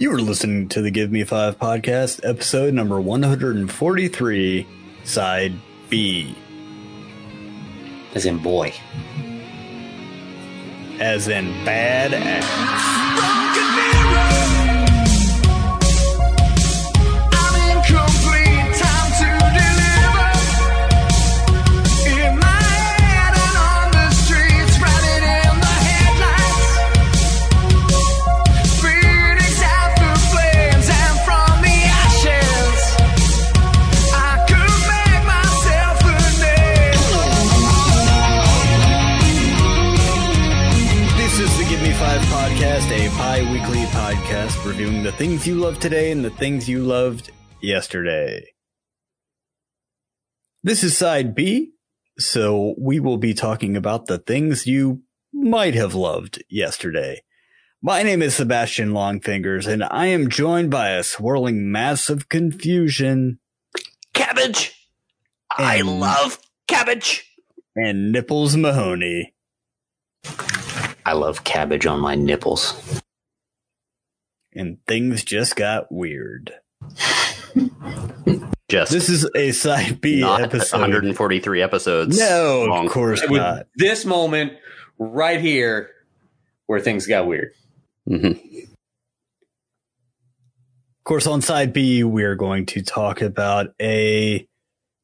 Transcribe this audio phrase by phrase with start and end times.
[0.00, 4.66] You are listening to the Give Me Five podcast, episode number 143,
[5.04, 5.52] side
[5.90, 6.34] B.
[8.14, 8.72] As in boy.
[10.98, 12.99] As in bad ass.
[44.80, 47.30] Podcast reviewing the things you love today and the things you loved
[47.60, 48.44] yesterday.
[50.62, 51.72] This is side B,
[52.18, 57.22] so we will be talking about the things you might have loved yesterday.
[57.82, 63.38] My name is Sebastian Longfingers, and I am joined by a swirling mass of confusion
[64.12, 64.74] Cabbage!
[65.50, 67.26] I love cabbage!
[67.76, 69.34] and Nipples Mahoney.
[71.06, 72.99] I love cabbage on my nipples.
[74.54, 76.52] And things just got weird.
[78.68, 80.78] Just This is a side B not episode.
[80.80, 82.18] 143 episodes.
[82.18, 82.86] No, long.
[82.86, 83.66] of course with not.
[83.76, 84.52] this moment
[84.98, 85.90] right here
[86.66, 87.52] where things got weird.
[88.08, 88.36] Mhm.
[90.98, 94.46] Of course, on side B, we're going to talk about a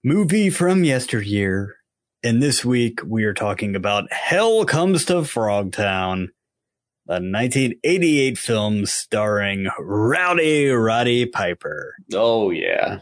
[0.04, 1.76] movie from yesteryear.
[2.22, 6.28] And this week, we are talking about Hell Comes to Frogtown,
[7.08, 11.94] a 1988 film starring Rowdy Roddy Piper.
[12.12, 13.00] Oh yeah.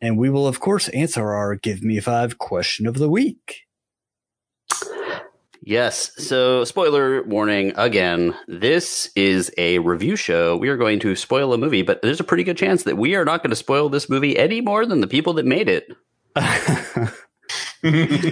[0.00, 3.62] And we will, of course, answer our Give Me Five question of the week.
[5.62, 6.12] Yes.
[6.22, 8.34] So, spoiler warning again.
[8.46, 10.58] This is a review show.
[10.58, 13.14] We are going to spoil a movie, but there's a pretty good chance that we
[13.14, 15.88] are not going to spoil this movie any more than the people that made it.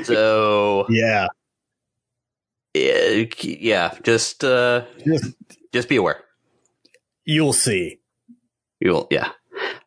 [0.05, 1.27] So, yeah.
[2.75, 5.35] Yeah, just uh, Just-
[5.73, 6.23] just be aware.
[7.25, 8.01] You'll see.
[8.81, 9.31] You'll, yeah.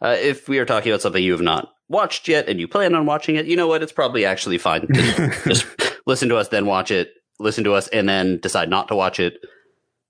[0.01, 2.95] Uh, if we are talking about something you have not watched yet and you plan
[2.95, 3.84] on watching it, you know what?
[3.84, 4.88] It's probably actually fine.
[4.94, 5.66] to just
[6.06, 7.12] listen to us, then watch it.
[7.40, 9.38] Listen to us, and then decide not to watch it.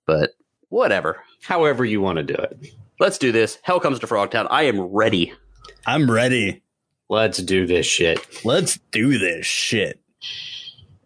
[0.06, 0.32] But
[0.70, 1.22] whatever.
[1.42, 2.68] However you want to do it.
[3.00, 3.58] Let's do this.
[3.64, 4.48] Hell comes to Frogtown.
[4.50, 5.34] I am ready.
[5.88, 6.62] I'm ready.
[7.10, 8.20] Let's do this shit.
[8.46, 10.00] Let's do this shit.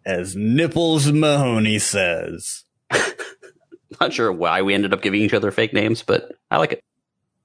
[0.06, 2.64] As Nipples Mahoney says.
[4.02, 6.84] Not sure why we ended up giving each other fake names, but I like it.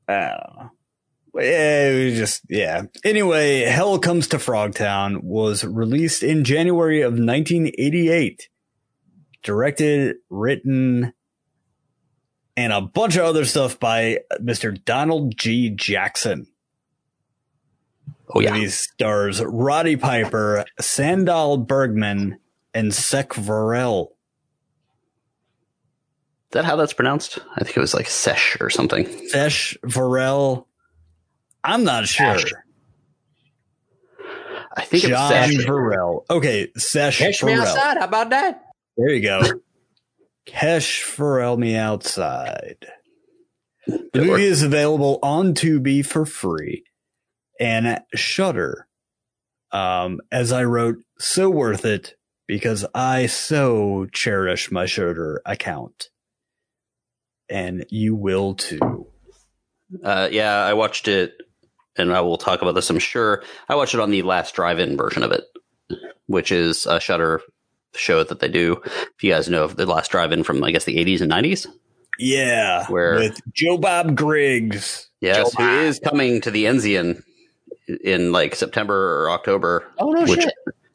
[0.09, 0.71] I don't know.
[1.37, 2.83] Yeah, it was just, yeah.
[3.03, 8.49] Anyway, Hell Comes to Frogtown was released in January of 1988.
[9.43, 11.13] Directed, written,
[12.57, 14.83] and a bunch of other stuff by Mr.
[14.85, 15.71] Donald G.
[15.71, 16.47] Jackson.
[18.33, 18.53] Oh yeah.
[18.53, 22.39] Movie stars Roddy Piper, Sandahl Bergman,
[22.75, 24.09] and Cec Verrell.
[24.09, 24.13] Is
[26.53, 27.39] that how that's pronounced?
[27.57, 29.07] I think it was like Sesh or something.
[29.29, 30.67] Sesh Verrell.
[31.63, 32.39] I'm not sure.
[32.39, 32.53] Sesh.
[34.77, 35.67] I think John it was Sesh.
[35.67, 36.25] Verrell.
[36.29, 37.99] Okay, Sesh Catch me outside.
[37.99, 38.63] How about that?
[38.97, 39.41] There you go.
[40.47, 42.87] Kesh Pharrell Me Outside.
[43.87, 44.27] The Good work.
[44.31, 46.85] movie is available on Tubi for free
[47.59, 48.87] and Shudder.
[49.73, 52.15] Um, as I wrote, so worth it
[52.47, 56.09] because I so cherish my Shudder account,
[57.49, 59.07] and you will too.
[60.03, 61.35] Uh, yeah, I watched it,
[61.97, 62.91] and I will talk about this.
[62.91, 65.45] I'm sure I watched it on the last drive-in version of it,
[66.27, 67.41] which is a Shudder
[67.95, 68.81] show that they do.
[68.85, 71.67] If you guys know of the last drive-in from, I guess, the 80s and 90s.
[72.19, 75.09] Yeah, Where- with Joe Bob Briggs.
[75.21, 75.85] Yes, Joe who Bob.
[75.85, 77.23] is coming to the Enzian
[78.03, 79.91] in like September or October.
[79.99, 80.55] Oh no Which- shit.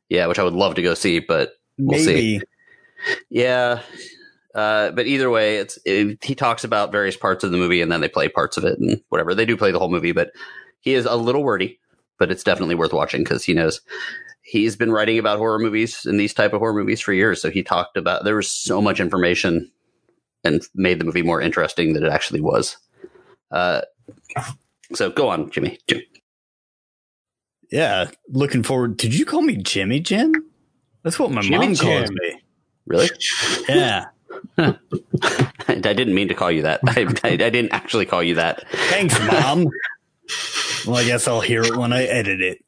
[0.10, 2.42] Yeah, which I would love to go see, but We'll see.
[3.30, 3.82] Yeah.
[4.54, 7.92] Uh, but either way, it's it, he talks about various parts of the movie, and
[7.92, 9.34] then they play parts of it and whatever.
[9.34, 10.32] They do play the whole movie, but
[10.82, 11.80] he is a little wordy,
[12.18, 13.82] but it's definitely worth watching because he knows
[14.42, 17.42] he's been writing about horror movies and these type of horror movies for years.
[17.42, 19.72] So he talked about there was so much information
[20.44, 22.78] and made the movie more interesting than it actually was.
[23.52, 23.82] Uh,
[24.94, 25.78] so go on, Jimmy.
[25.88, 26.02] Jim.
[27.72, 28.98] Yeah, looking forward.
[28.98, 30.34] Did you call me Jimmy Jim?
[31.04, 32.42] That's what my Jimmy mom calls me.
[32.86, 33.10] Really?
[33.70, 34.06] Yeah.
[34.58, 36.80] I didn't mean to call you that.
[36.86, 38.68] I, I, I didn't actually call you that.
[38.70, 39.66] Thanks, mom.
[40.88, 42.66] well, I guess I'll hear it when I edit it.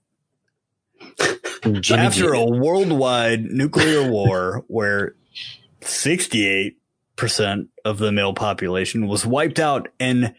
[1.81, 5.15] Jimmy After a worldwide nuclear war where
[5.81, 6.75] 68%
[7.86, 10.33] of the male population was wiped out and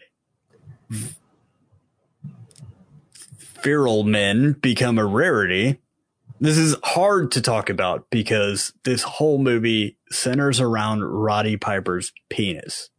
[3.63, 5.79] virile men become a rarity.
[6.39, 12.89] This is hard to talk about because this whole movie centers around Roddy Piper's penis.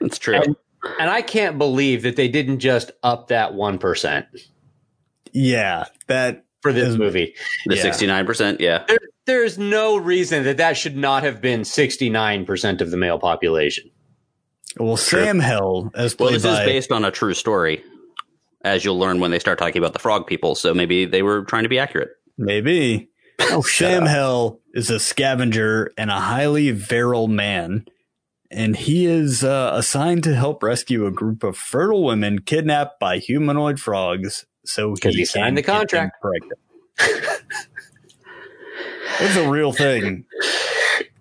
[0.00, 0.36] That's true.
[0.36, 0.56] And,
[0.98, 4.26] and I can't believe that they didn't just up that 1%
[5.32, 7.34] Yeah, that for this Is- movie.
[7.66, 7.82] the yeah.
[7.82, 8.84] sixty nine percent, yeah.
[8.88, 13.90] There, there's no reason that that should not have been 69% of the male population.
[14.78, 17.82] well, Sam Hell as Well, this by is based on a true story,
[18.62, 20.54] as you'll learn when they start talking about the frog people.
[20.54, 22.10] So maybe they were trying to be accurate.
[22.36, 23.08] maybe
[23.40, 27.86] Oh, Sam Hell is a scavenger and a highly virile man,
[28.50, 33.18] and he is uh, assigned to help rescue a group of fertile women kidnapped by
[33.18, 34.44] humanoid frogs.
[34.64, 36.16] So 'Cause he can signed the contract.
[36.20, 37.42] pregnant.
[39.20, 40.24] it's a real thing.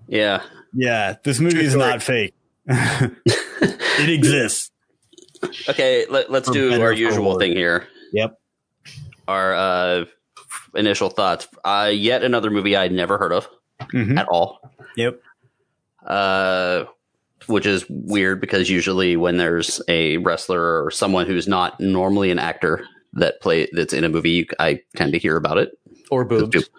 [0.07, 0.41] Yeah.
[0.73, 2.33] Yeah, this movie is not fake.
[2.67, 4.71] it exists.
[5.69, 7.37] Okay, let, us do our usual worse.
[7.39, 7.87] thing here.
[8.13, 8.39] Yep.
[9.27, 10.05] Our uh,
[10.75, 11.47] initial thoughts.
[11.63, 13.47] Uh, yet another movie I'd never heard of
[13.93, 14.17] Mhm.
[14.17, 14.59] at all.
[14.95, 15.21] Yep.
[16.05, 16.85] uh,
[17.47, 22.39] which is weird because usually when there's a wrestler or someone who's not normally an
[22.39, 25.77] actor that play that's in a movie, you, I tend to hear about it.
[26.11, 26.69] Or boobs.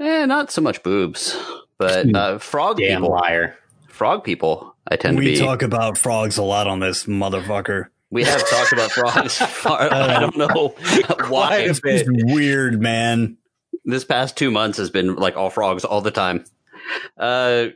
[0.00, 1.36] Eh, not so much boobs,
[1.78, 3.16] but uh, frog Damn people.
[3.16, 3.56] liar.
[4.00, 4.74] Frog people.
[4.90, 5.38] I tend We to be.
[5.38, 7.88] We talk about frogs a lot on this motherfucker.
[8.08, 9.38] we have talked about frogs.
[9.66, 11.04] I don't know why.
[11.16, 12.06] Quite a bit.
[12.08, 13.36] It's weird, man.
[13.84, 16.46] this past two months has been like all frogs all the time.
[17.18, 17.66] Uh,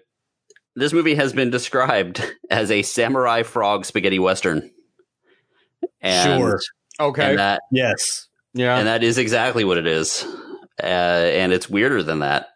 [0.74, 4.70] this movie has been described as a samurai frog spaghetti western.
[6.00, 6.60] And, Sure.
[6.98, 7.28] Okay.
[7.32, 8.28] And that Yes.
[8.54, 8.78] yeah.
[8.78, 10.24] and that is exactly what it is.
[10.82, 12.46] Uh, and it's weirder than that.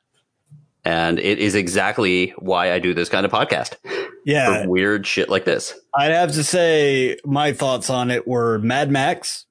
[0.88, 3.76] And it is exactly why I do this kind of podcast
[4.24, 4.62] Yeah.
[4.62, 5.78] for weird shit like this.
[5.94, 9.44] I'd have to say my thoughts on it were Mad Max,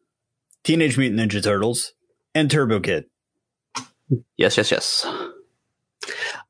[0.63, 1.93] Teenage Mutant Ninja Turtles,
[2.33, 3.05] and Turbo Kid.
[4.35, 5.05] Yes, yes, yes.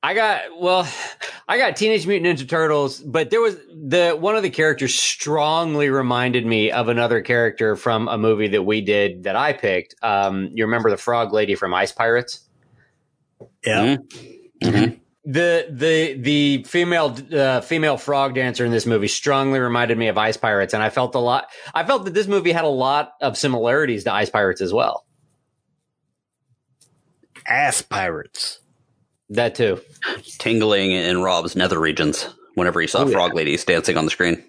[0.01, 0.88] I got well,
[1.50, 5.90] I got Teenage Mutant Ninja Turtles, but there was the one of the characters strongly
[5.90, 9.95] reminded me of another character from a movie that we did that I picked.
[10.01, 12.48] Um, you remember the frog lady from Ice Pirates?
[13.66, 13.98] Yeah.
[14.62, 15.00] Mhm.
[15.25, 20.18] The the the female uh, female frog dancer in this movie strongly reminded me of
[20.18, 21.50] Ice Pirates, and I felt a lot.
[21.74, 25.06] I felt that this movie had a lot of similarities to Ice Pirates as well.
[27.48, 28.59] Ass Pirates.
[29.30, 29.81] That too.
[30.39, 33.12] Tingling in Rob's nether regions whenever he saw Oh, yeah.
[33.13, 34.42] frog ladies dancing on the screen.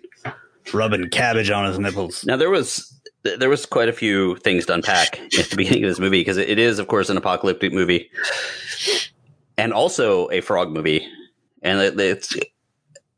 [0.73, 2.25] Rubbing cabbage on his nipples.
[2.25, 2.95] Now there was
[3.25, 6.37] there was quite a few things to unpack at the beginning of this movie because
[6.37, 8.11] it is, of course, an apocalyptic movie
[9.59, 11.07] and also a frog movie,
[11.63, 12.35] and it, it's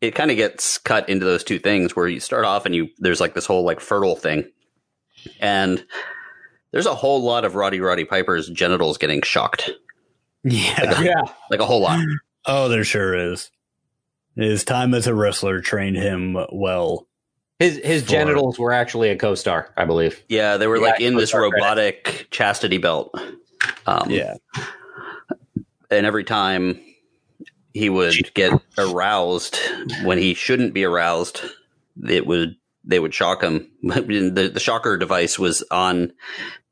[0.00, 2.88] it kind of gets cut into those two things where you start off and you
[2.98, 4.50] there's like this whole like fertile thing,
[5.40, 5.84] and
[6.72, 9.70] there's a whole lot of Roddy Roddy Piper's genitals getting shocked,
[10.42, 11.00] Yeah.
[11.02, 11.22] Yeah.
[11.50, 12.04] like a whole lot.
[12.46, 13.50] Oh, there sure is.
[14.36, 17.06] His time as a wrestler trained him well.
[17.58, 20.22] His his For- genitals were actually a co-star, I believe.
[20.30, 21.56] Yeah, they were Yeah, like in this those are credit.
[21.62, 23.14] robotic chastity belt.
[23.86, 24.34] Um, Yeah.
[25.90, 26.80] And every time
[27.72, 29.58] he would get aroused
[30.02, 31.42] when he shouldn't be aroused,
[32.08, 33.70] it would they would shock him.
[33.82, 36.12] the the shocker device was on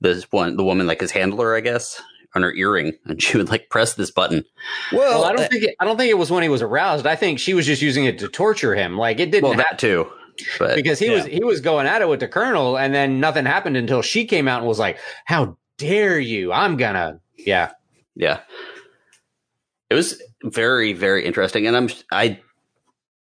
[0.01, 2.01] this one the woman like his handler, I guess,
[2.35, 4.45] on her earring, and she would like press this button.
[4.93, 7.07] Well, I uh, don't think it, I don't think it was when he was aroused.
[7.07, 8.97] I think she was just using it to torture him.
[8.97, 10.11] Like it didn't Well, that too,
[10.59, 11.15] but because he yeah.
[11.15, 14.25] was he was going at it with the colonel, and then nothing happened until she
[14.25, 16.53] came out and was like, "How dare you?
[16.53, 17.71] I'm gonna." Yeah,
[18.17, 18.41] yeah,
[19.91, 22.41] it was very very interesting, and I'm I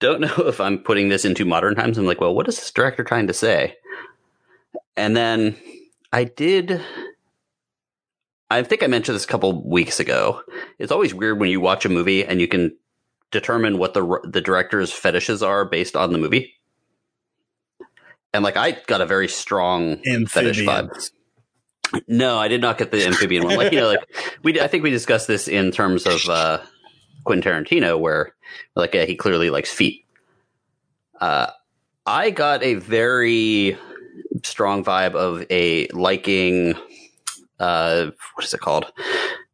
[0.01, 1.99] don't know if I'm putting this into modern times.
[1.99, 3.77] I'm like, well, what is this director trying to say?
[4.97, 5.57] And then
[6.13, 6.81] I did.
[8.51, 10.43] I think I mentioned this a couple weeks ago.
[10.79, 12.77] It's always weird when you watch a movie and you can
[13.31, 16.55] determine what the the director's fetishes are based on the movie.
[18.33, 21.11] And like I got a very strong fetish vibe.
[22.07, 23.57] No, I did not get the amphibian one.
[23.57, 24.01] Like you know, like
[24.43, 26.61] we I think we discussed this in terms of uh,
[27.25, 28.35] Quentin Tarantino, where
[28.75, 30.05] like uh, he clearly likes feet.
[31.21, 31.49] Uh,
[32.07, 33.77] I got a very
[34.45, 36.75] strong vibe of a liking.
[37.59, 38.87] Uh, what is it called?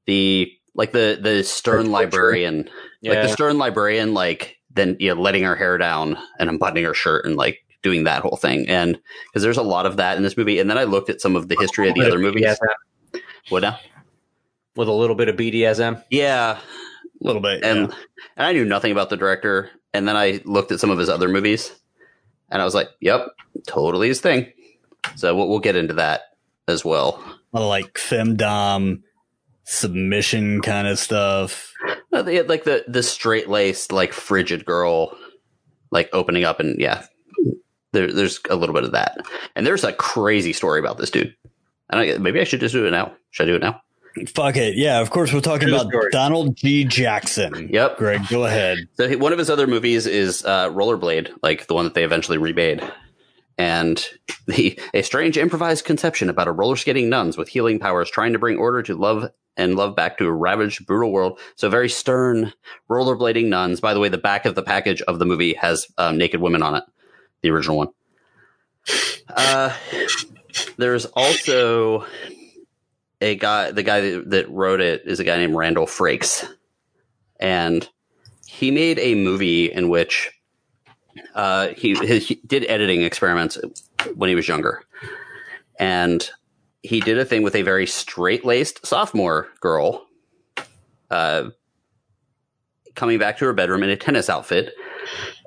[0.06, 2.68] The like the the stern librarian,
[3.02, 6.94] like the stern librarian, like then you know letting her hair down and unbuttoning her
[6.94, 8.98] shirt and like doing that whole thing and
[9.28, 11.36] because there's a lot of that in this movie and then i looked at some
[11.36, 13.78] of the history of the other movies BDSM, what now
[14.76, 16.02] with a little bit of BDSM.
[16.10, 17.64] yeah A little bit.
[17.64, 17.96] and yeah.
[18.36, 19.70] and I knew nothing about the director.
[19.92, 21.72] And then I looked at some of his other movies,
[22.50, 23.28] And I was like, yep,
[23.68, 24.52] totally his thing.
[25.14, 26.22] So we'll, we'll get into that
[26.66, 27.22] as well.
[27.52, 29.02] A lot of like femdom
[29.62, 31.72] submission kind of stuff.
[32.12, 35.16] Uh, they had like the the straight laced, like frigid girl,
[35.92, 37.06] like opening up, and yeah,
[37.94, 39.16] there, there's a little bit of that.
[39.56, 41.34] And there's a crazy story about this dude.
[41.90, 43.12] And I, maybe I should just do it now.
[43.30, 43.80] Should I do it now?
[44.28, 44.76] Fuck it.
[44.76, 46.10] Yeah, of course we're talking True about story.
[46.12, 46.84] Donald G.
[46.84, 47.68] Jackson.
[47.72, 47.96] Yep.
[47.96, 48.78] Greg, go ahead.
[48.94, 52.04] So he- one of his other movies is uh, Rollerblade, like the one that they
[52.04, 52.80] eventually remade.
[53.58, 54.04] And
[54.46, 58.38] the, a strange improvised conception about a roller skating nuns with healing powers trying to
[58.38, 61.38] bring order to love and love back to a ravaged, brutal world.
[61.54, 62.52] So very stern
[62.90, 63.80] rollerblading nuns.
[63.80, 66.62] By the way, the back of the package of the movie has um, naked women
[66.62, 66.84] on it,
[67.44, 67.88] the original one.
[69.28, 69.72] Uh,
[70.78, 72.06] there's also
[73.20, 76.44] a guy, the guy that, wrote it is a guy named Randall Frakes.
[77.38, 77.88] And
[78.46, 80.30] he made a movie in which
[81.34, 83.58] uh, he, he did editing experiments
[84.14, 84.82] when he was younger,
[85.78, 86.28] and
[86.82, 90.06] he did a thing with a very straight laced sophomore girl,
[91.10, 91.50] uh,
[92.94, 94.72] coming back to her bedroom in a tennis outfit,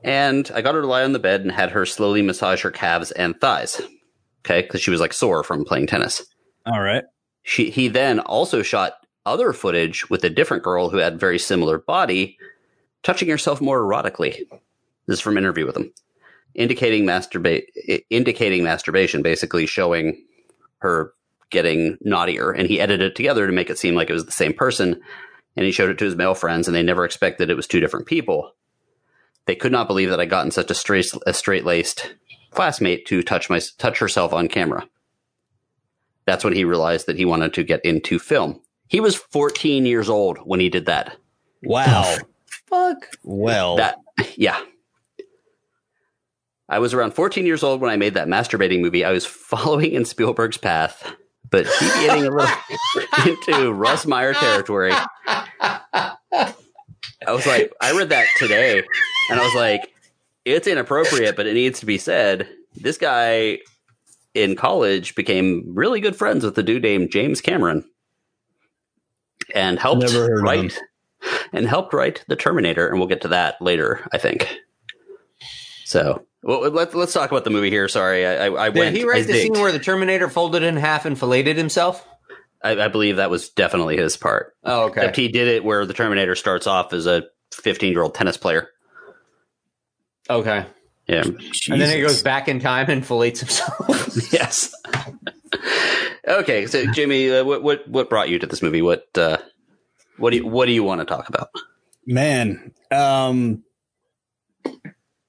[0.04, 2.72] and I got her to lie on the bed and had her slowly massage her
[2.72, 3.82] calves and thighs,
[4.46, 6.24] okay, because she was like sore from playing tennis.
[6.66, 7.04] All right.
[7.44, 8.94] She he then also shot
[9.26, 12.38] other footage with a different girl who had very similar body,
[13.04, 14.48] touching herself more erotically.
[15.08, 15.94] This is from interview with him,
[16.56, 17.64] indicating masturbate
[18.10, 20.24] indicating masturbation, basically showing
[20.80, 21.14] her
[21.50, 24.32] getting naughtier, and he edited it together to make it seem like it was the
[24.32, 25.02] same person.
[25.56, 27.80] And he showed it to his male friends, and they never expected it was two
[27.80, 28.52] different people.
[29.48, 32.14] They could not believe that I gotten such a straight a straight laced
[32.52, 34.88] classmate to touch my touch herself on camera
[36.28, 38.62] that's when he realized that he wanted to get into film.
[38.88, 41.16] He was 14 years old when he did that.
[41.64, 42.18] Wow.
[42.68, 43.08] Fuck.
[43.24, 43.96] well, That
[44.36, 44.60] yeah.
[46.70, 49.06] I was around 14 years old when I made that masturbating movie.
[49.06, 51.16] I was following in Spielberg's path,
[51.50, 52.56] but deviating a little
[53.26, 54.92] into Russ Meyer territory.
[57.26, 58.84] I was like, I read that today,
[59.30, 59.92] and I was like,
[60.46, 62.48] it's inappropriate, but it needs to be said.
[62.76, 63.60] This guy
[64.34, 67.84] in college became really good friends with the dude named James Cameron,
[69.56, 70.80] and helped Never heard write
[71.52, 74.56] and helped write the Terminator, and we'll get to that later, I think.
[75.86, 77.88] So, well, let's let's talk about the movie here.
[77.88, 78.96] Sorry, I, I, I Did went.
[78.96, 79.42] he I write the zigged.
[79.42, 82.06] scene where the Terminator folded in half and filleted himself?
[82.68, 84.54] I, I believe that was definitely his part.
[84.64, 85.02] Oh, okay.
[85.02, 88.38] Except he did it where the Terminator starts off as a 15 year old tennis
[88.38, 88.70] player.
[90.30, 90.66] Okay.
[91.08, 91.24] Yeah.
[91.24, 93.88] And then he goes back in time and fillets himself.
[94.34, 94.74] yes.
[96.28, 98.82] okay, so Jimmy, uh, what what what brought you to this movie?
[98.82, 99.38] What uh,
[100.18, 101.50] what do you, what do you want to talk about?
[102.06, 103.64] Man, um,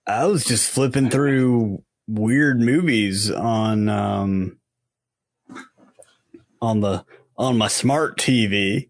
[0.05, 4.59] I was just flipping through weird movies on um
[6.61, 7.05] on the
[7.39, 8.89] on my smart TV,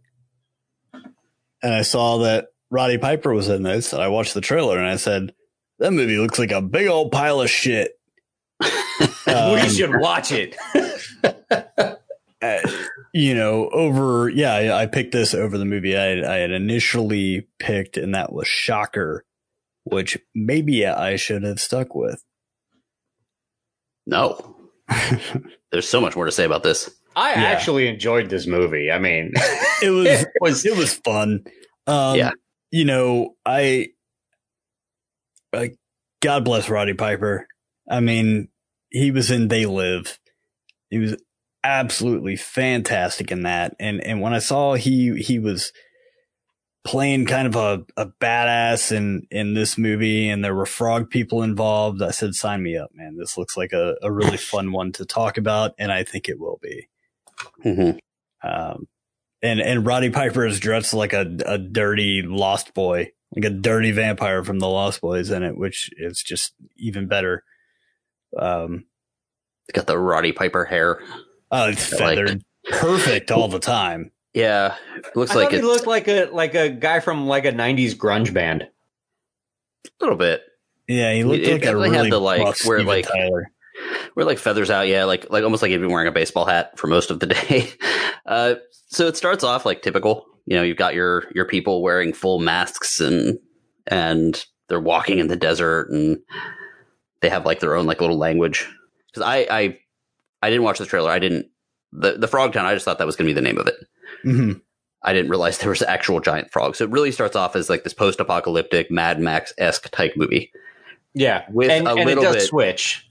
[1.62, 3.92] and I saw that Roddy Piper was in this.
[3.92, 5.34] And I watched the trailer, and I said,
[5.78, 7.92] "That movie looks like a big old pile of shit."
[9.28, 10.56] Um, we should watch it.
[12.42, 12.58] uh,
[13.12, 16.50] you know, over yeah, I, I picked this over the movie I had, I had
[16.50, 19.24] initially picked, and that was Shocker,
[19.84, 22.24] which maybe I should have stuck with.
[24.06, 24.56] No,
[25.70, 26.90] there's so much more to say about this.
[27.18, 27.48] I Yeah.
[27.48, 28.90] actually enjoyed this movie.
[28.90, 29.32] I mean,
[29.82, 31.44] It was it was it was fun.
[31.86, 32.30] Um, Yeah.
[32.70, 33.88] you know, I
[35.52, 35.76] like
[36.22, 37.46] God bless Roddy Piper.
[37.90, 38.48] I mean,
[38.90, 40.18] he was in They Live.
[40.90, 41.16] He was
[41.64, 43.74] absolutely fantastic in that.
[43.80, 45.72] And and when I saw he he was
[46.84, 51.42] playing kind of a, a badass in in this movie and there were frog people
[51.42, 53.16] involved, I said, sign me up, man.
[53.16, 56.38] This looks like a, a really fun one to talk about, and I think it
[56.40, 56.88] will be.
[57.64, 57.98] Mhm.
[58.42, 58.86] Um,
[59.42, 63.90] and and Roddy Piper is dressed like a a dirty Lost Boy, like a dirty
[63.92, 67.44] vampire from the Lost Boys in it, which is just even better.
[68.36, 68.84] Um,
[69.72, 71.00] Got the Roddy Piper hair.
[71.50, 74.12] oh, it's I like feathered, perfect all the time.
[74.34, 74.76] Yeah,
[75.14, 77.94] looks I like thought he looked like a like a guy from like a '90s
[77.94, 78.62] grunge band.
[78.62, 80.42] a little bit.
[80.86, 83.50] Yeah, he looked It like a definitely had the, like, where, like- Tyler.
[84.14, 86.78] We're like feathers out, yeah, like like almost like you've been wearing a baseball hat
[86.78, 87.70] for most of the day.
[88.26, 88.54] Uh,
[88.88, 90.26] so it starts off like typical.
[90.46, 93.38] You know, you've got your your people wearing full masks and
[93.86, 96.18] and they're walking in the desert and
[97.20, 98.66] they have like their own like little language.
[99.06, 99.78] Because I I
[100.42, 101.10] I didn't watch the trailer.
[101.10, 101.46] I didn't
[101.92, 102.66] the the Frog Town.
[102.66, 103.76] I just thought that was going to be the name of it.
[104.24, 104.60] Mhm.
[105.02, 106.78] I didn't realize there was actual giant frogs.
[106.78, 110.50] So it really starts off as like this post-apocalyptic Mad Max esque type movie,
[111.14, 113.07] Yeah, With and, a and little it does bit- switch.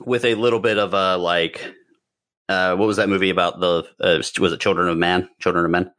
[0.00, 1.74] With a little bit of a like
[2.48, 5.28] uh what was that movie about the uh, was it children of man?
[5.38, 5.90] Children of men?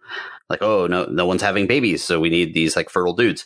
[0.49, 3.45] Like oh no no one's having babies so we need these like fertile dudes.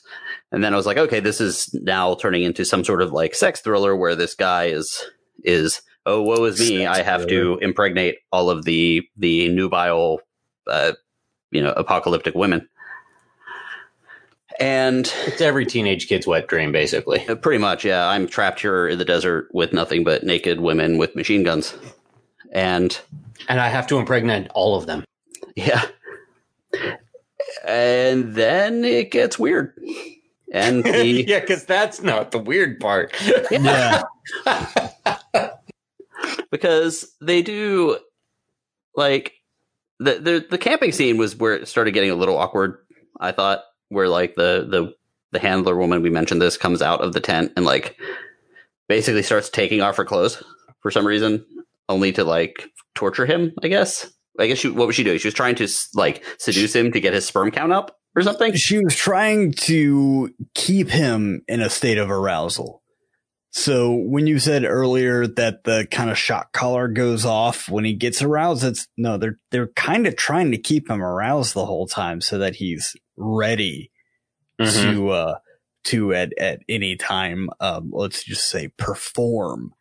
[0.51, 3.35] And then i was like okay this is now turning into some sort of like
[3.35, 5.03] sex thriller where this guy is
[5.43, 10.21] is oh woe is me Sex i have to impregnate all of the the nubile
[10.67, 10.93] uh
[11.51, 12.69] you know apocalyptic women
[14.59, 17.19] and It's every teenage kid's wet dream, basically.
[17.41, 18.07] Pretty much, yeah.
[18.07, 21.73] I'm trapped here in the desert with nothing but naked women with machine guns.
[22.51, 22.97] And
[23.47, 25.03] And I have to impregnate all of them.
[25.55, 25.85] yeah.
[27.65, 29.73] And then it gets weird.
[30.51, 33.13] And the yeah, because that's not the weird part.
[33.51, 34.03] Yeah.
[36.51, 37.97] because they do
[38.95, 39.33] like
[39.99, 42.77] the the the camping scene was where it started getting a little awkward,
[43.19, 44.93] I thought, where like the the
[45.31, 47.97] the handler woman we mentioned this comes out of the tent and like
[48.87, 50.41] basically starts taking off her clothes
[50.81, 51.45] for some reason,
[51.89, 54.11] only to like torture him, I guess.
[54.37, 55.17] I guess she what was she doing?
[55.17, 58.53] She was trying to like seduce him to get his sperm count up or something.
[58.53, 62.81] She was trying to keep him in a state of arousal.
[63.57, 67.93] So when you said earlier that the kind of shock collar goes off when he
[67.93, 71.87] gets aroused, it's no, they're they're kind of trying to keep him aroused the whole
[71.87, 73.91] time so that he's ready
[74.59, 74.91] Mm-hmm.
[74.95, 75.35] to uh
[75.85, 79.73] to at at any time um let's just say perform.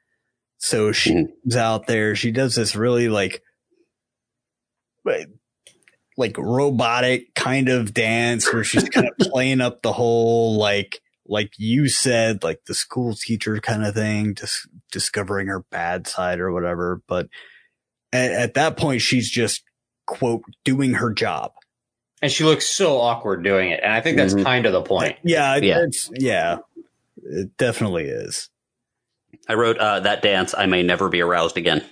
[0.59, 1.57] So she Mhm.
[1.57, 3.43] out there, she does this really like-
[6.17, 11.53] like robotic kind of dance where she's kind of playing up the whole like like
[11.57, 16.53] you said like the school teacher kind of thing just discovering her bad side or
[16.53, 17.29] whatever but
[18.13, 19.63] at, at that point she's just
[20.07, 21.53] quote doing her job
[22.23, 23.81] And she looks so awkward doing it.
[23.83, 24.45] And I think that's Mhm.
[24.45, 25.17] kind of the point.
[25.25, 25.81] yeah Yeah.
[25.83, 26.59] it's yeah
[27.23, 28.51] it definitely is
[29.49, 30.55] I wrote uh, that dance.
[30.57, 31.85] I may never be aroused again.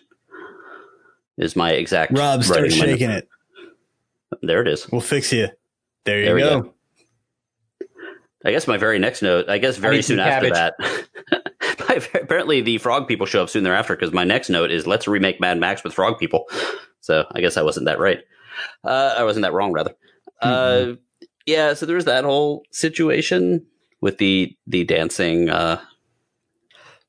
[1.38, 3.26] Is my exact rob start writing shaking notes.
[4.32, 4.86] it There it is.
[4.90, 5.48] we'll fix you
[6.04, 6.60] there you There we go.
[6.62, 6.74] go.
[8.44, 10.72] I guess my very next note, I guess very some soon after cabbage.
[10.78, 12.08] that.
[12.14, 15.40] apparently, the frog people show up soon thereafter because my next note is let's remake
[15.40, 16.48] Mad Max with frog people.
[17.00, 18.20] So I guess I wasn't that right.
[18.84, 19.94] Uh, I wasn't that wrong, rather.
[20.40, 20.94] Uh,
[21.46, 23.66] yeah, so there was that whole situation
[24.00, 25.80] with the the dancing uh,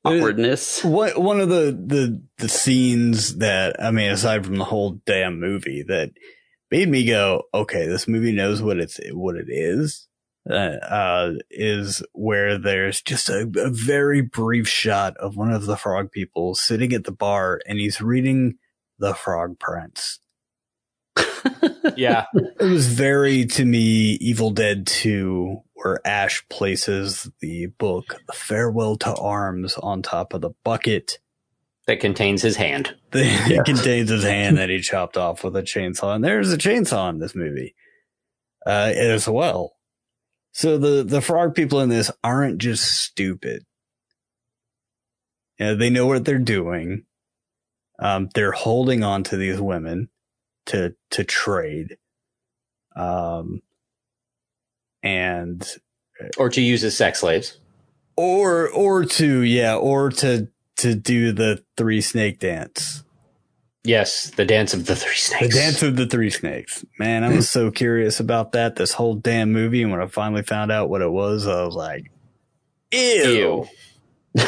[0.04, 0.84] awkwardness.
[0.84, 5.40] What one of the the the scenes that I mean, aside from the whole damn
[5.40, 6.10] movie, that
[6.70, 10.08] made me go, okay, this movie knows what it's what it is.
[10.48, 15.76] Uh, uh, is where there's just a, a very brief shot of one of the
[15.76, 18.56] frog people sitting at the bar, and he's reading
[18.98, 20.18] the Frog Prince.
[21.96, 22.24] Yeah.
[22.34, 29.14] It was very to me Evil Dead 2 where Ash places the book Farewell to
[29.14, 31.18] Arms on top of the bucket
[31.86, 32.94] that contains his hand.
[33.10, 33.62] that Yeah.
[33.62, 36.14] contains his hand that he chopped off with a chainsaw.
[36.14, 37.74] And there's a chainsaw in this movie
[38.66, 39.73] uh, as well.
[40.54, 43.64] So the, the frog people in this aren't just stupid.
[45.58, 47.04] Yeah, they know what they're doing.
[47.98, 50.10] Um, they're holding on to these women
[50.66, 51.96] to, to trade.
[52.96, 53.62] Um,
[55.02, 55.68] and
[56.38, 57.58] Or to use as sex slaves.
[58.16, 63.02] or or to yeah or to to do the three snake dance
[63.84, 65.46] Yes, the dance of the three snakes.
[65.46, 69.14] the dance of the three snakes man i was so curious about that this whole
[69.14, 72.10] damn movie and when i finally found out what it was i was like
[72.92, 73.68] ew,
[74.34, 74.42] Ew.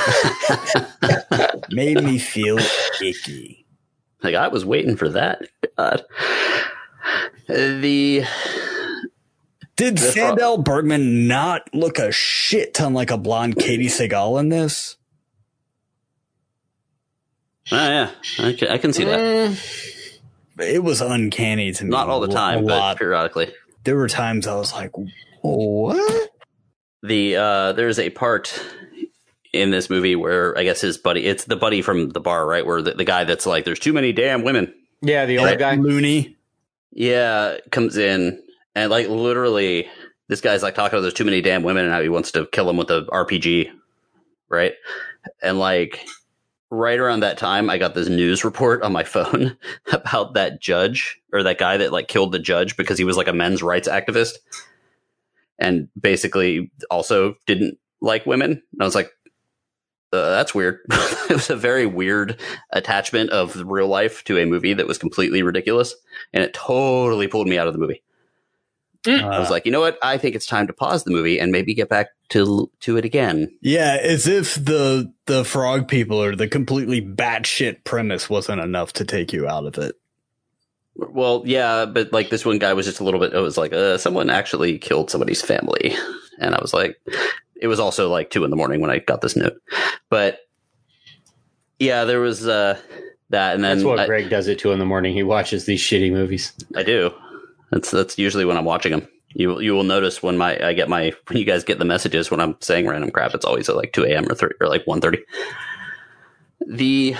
[1.70, 2.58] made me feel
[3.02, 3.66] icky
[4.22, 5.42] like I was waiting for that.
[5.78, 6.02] God.
[7.48, 8.24] The
[9.76, 14.48] did The Sandahl Bergman not look a shit ton like a blonde Katey Sagal in
[14.48, 14.96] this
[17.72, 19.18] oh yeah, I can, I can see that.
[19.50, 20.20] Mm,
[20.60, 22.96] it was uncanny to me Not all the a time, but lot.
[22.98, 23.52] periodically.
[23.84, 24.90] there were times i was like
[25.42, 26.30] what
[27.02, 28.58] The uh, there's a part
[29.52, 32.66] in this movie where I guess his buddy, it's the buddy from the bar, right?
[32.66, 35.76] Where the, the guy that's like, "There's too many damn women." yeah, the old guy.
[35.76, 36.36] looney
[36.90, 38.42] Yeah, comes in
[38.74, 39.88] and like literally,
[40.28, 42.46] this guy's like talking about there's too many damn women and how he wants to
[42.46, 43.70] kill them with a RPG,
[44.48, 44.72] right?
[45.42, 46.04] And like
[46.70, 49.56] right around that time, I got this news report on my phone
[49.92, 53.28] about that judge or that guy that like killed the judge because he was like
[53.28, 54.34] a men's rights activist
[55.58, 58.50] and basically also didn't like women.
[58.50, 59.10] And I was like,
[60.12, 60.80] uh, that's weird.
[60.90, 65.42] it was a very weird attachment of real life to a movie that was completely
[65.42, 65.94] ridiculous,
[66.32, 68.02] and it totally pulled me out of the movie.
[69.08, 69.98] I was like, you know what?
[70.02, 73.04] I think it's time to pause the movie and maybe get back to to it
[73.04, 73.56] again.
[73.60, 79.04] yeah, as if the the frog people or the completely batshit premise wasn't enough to
[79.04, 79.94] take you out of it.
[80.96, 83.34] Well, yeah, but like this one guy was just a little bit.
[83.34, 85.94] It was like uh, someone actually killed somebody's family,
[86.38, 87.00] and I was like,
[87.54, 89.60] it was also like two in the morning when I got this note.
[90.08, 90.40] But
[91.78, 92.78] yeah, there was uh,
[93.30, 95.14] that, and then That's what I, Greg does at two in the morning.
[95.14, 96.52] He watches these shitty movies.
[96.74, 97.12] I do.
[97.70, 99.08] That's that's usually when I'm watching them.
[99.28, 102.30] You you will notice when my I get my when you guys get the messages
[102.30, 103.34] when I'm saying random crap.
[103.34, 104.30] It's always at like two a.m.
[104.30, 105.18] or three or like one thirty.
[106.66, 107.16] The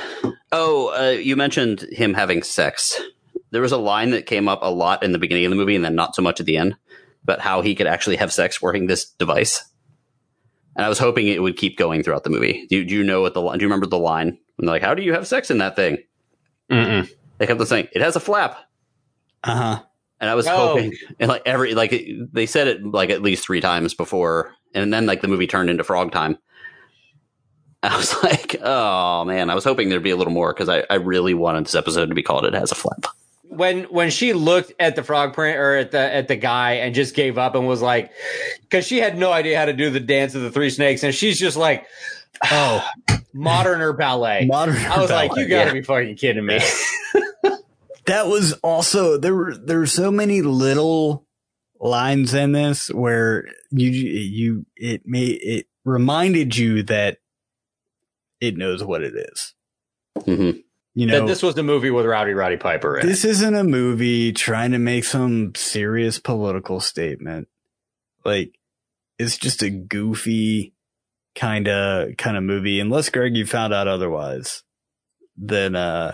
[0.52, 3.00] oh, uh, you mentioned him having sex.
[3.50, 5.76] There was a line that came up a lot in the beginning of the movie,
[5.76, 6.76] and then not so much at the end.
[7.24, 9.68] But how he could actually have sex working this device,
[10.74, 12.66] and I was hoping it would keep going throughout the movie.
[12.70, 13.59] Do, do you know what the line?
[13.59, 15.76] Do you remember the line when they're like, "How do you have sex in that
[15.76, 15.98] thing?"
[16.70, 17.11] Mm-mm.
[17.38, 18.56] They kept saying, "It has a flap."
[19.44, 19.82] Uh huh.
[20.20, 20.57] And I was Oh.
[20.68, 24.52] hoping, and like every like it- they said it like at least three times before,
[24.74, 26.38] and then like the movie turned into Frog Time.
[27.83, 30.85] I was like, oh man, I was hoping there'd be a little more because I,
[30.90, 33.07] I really wanted this episode to be called "It Has a Flap."
[33.48, 36.94] When when she looked at the frog print or at the at the guy and
[36.94, 38.11] just gave up and was like,
[38.62, 41.14] because she had no idea how to do the dance of the three snakes, and
[41.14, 41.87] she's just like,
[42.50, 42.85] Oh,
[43.33, 44.46] modern or ballet.
[44.46, 44.76] modern.
[44.76, 45.72] I was like, you gotta yeah.
[45.74, 46.59] be fucking kidding me.
[48.07, 51.27] that was also there were there were so many little
[51.81, 57.19] lines in this where you you it made it reminded you that
[58.40, 59.55] it knows what it is.
[60.25, 60.51] hmm
[60.95, 63.05] You that know, this was the movie with Rowdy Roddy Piper in.
[63.05, 63.09] it.
[63.09, 67.49] this isn't a movie trying to make some serious political statement.
[68.25, 68.59] Like
[69.19, 70.75] it's just a goofy
[71.35, 72.81] kind of kind of movie.
[72.81, 74.62] Unless Greg, you found out otherwise,
[75.37, 76.12] then uh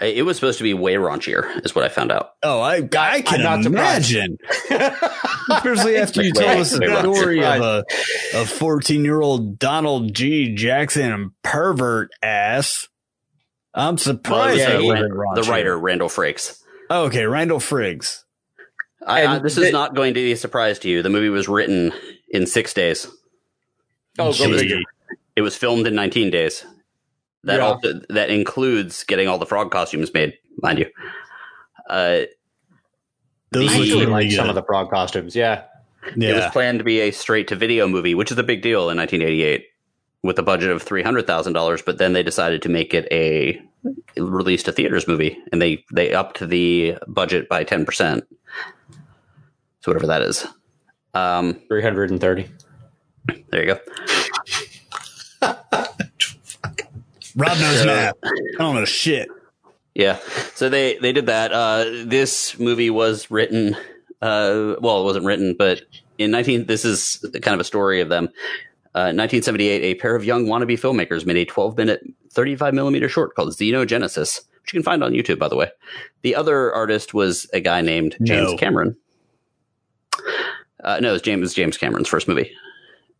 [0.00, 2.30] It was supposed to be way raunchier, is what I found out.
[2.42, 4.38] oh, I I can not imagine.
[5.50, 7.14] Especially after you Like, told us the way wrong.
[7.14, 7.84] story of a
[8.34, 10.54] a 14 year old Donald G.
[10.54, 12.88] Jackson pervert ass.
[13.72, 16.60] I'm surprised it that was, uh, the writer Randall Frakes.
[16.90, 18.24] Oh, okay, Randall Friggs.
[19.06, 21.02] I, I, this the- is not going to be a surprise to you.
[21.02, 21.92] The movie was written
[22.30, 23.06] in six days.
[24.18, 24.58] oh, go Gee.
[24.58, 24.80] figure.
[25.36, 26.64] It was filmed in 19 days.
[27.44, 27.66] That Yeah.
[27.66, 30.86] also, that includes getting all the frog costumes made, mind you.
[31.88, 32.22] Uh,
[33.52, 35.36] Those The- look I really really like some of the frog costumes.
[35.36, 35.62] Yeah.
[36.16, 38.90] It was planned to be a straight to video movie, which is a big deal
[38.90, 39.66] in 1988
[40.22, 43.60] with a budget of $300,000, but then they decided to make it a
[44.16, 48.22] released to theaters movie and they they upped the budget by 10%.
[49.80, 50.46] So whatever that is.
[51.14, 52.48] Um, 330.
[53.50, 53.74] there you
[55.40, 55.82] go.
[57.36, 58.14] Rob knows So- math.
[58.24, 59.28] I don't know shit.
[59.94, 60.18] Yeah.
[60.54, 61.52] So they they did that.
[61.52, 63.76] Uh, this movie was written.
[64.22, 65.82] Uh, well, it wasn't written, but
[66.18, 66.66] in 19.
[66.66, 68.24] This is kind of a story of them.
[68.94, 72.00] Uh, 1978, a pair of young wannabe filmmakers made a 12 minute,
[72.32, 75.68] 35 millimeter short called Xenogenesis, which you can find on YouTube, by the way.
[76.22, 78.56] The other artist was a guy named James No.
[78.56, 78.96] Cameron.
[80.82, 82.52] Uh, no, it was James, James Cameron's first movie.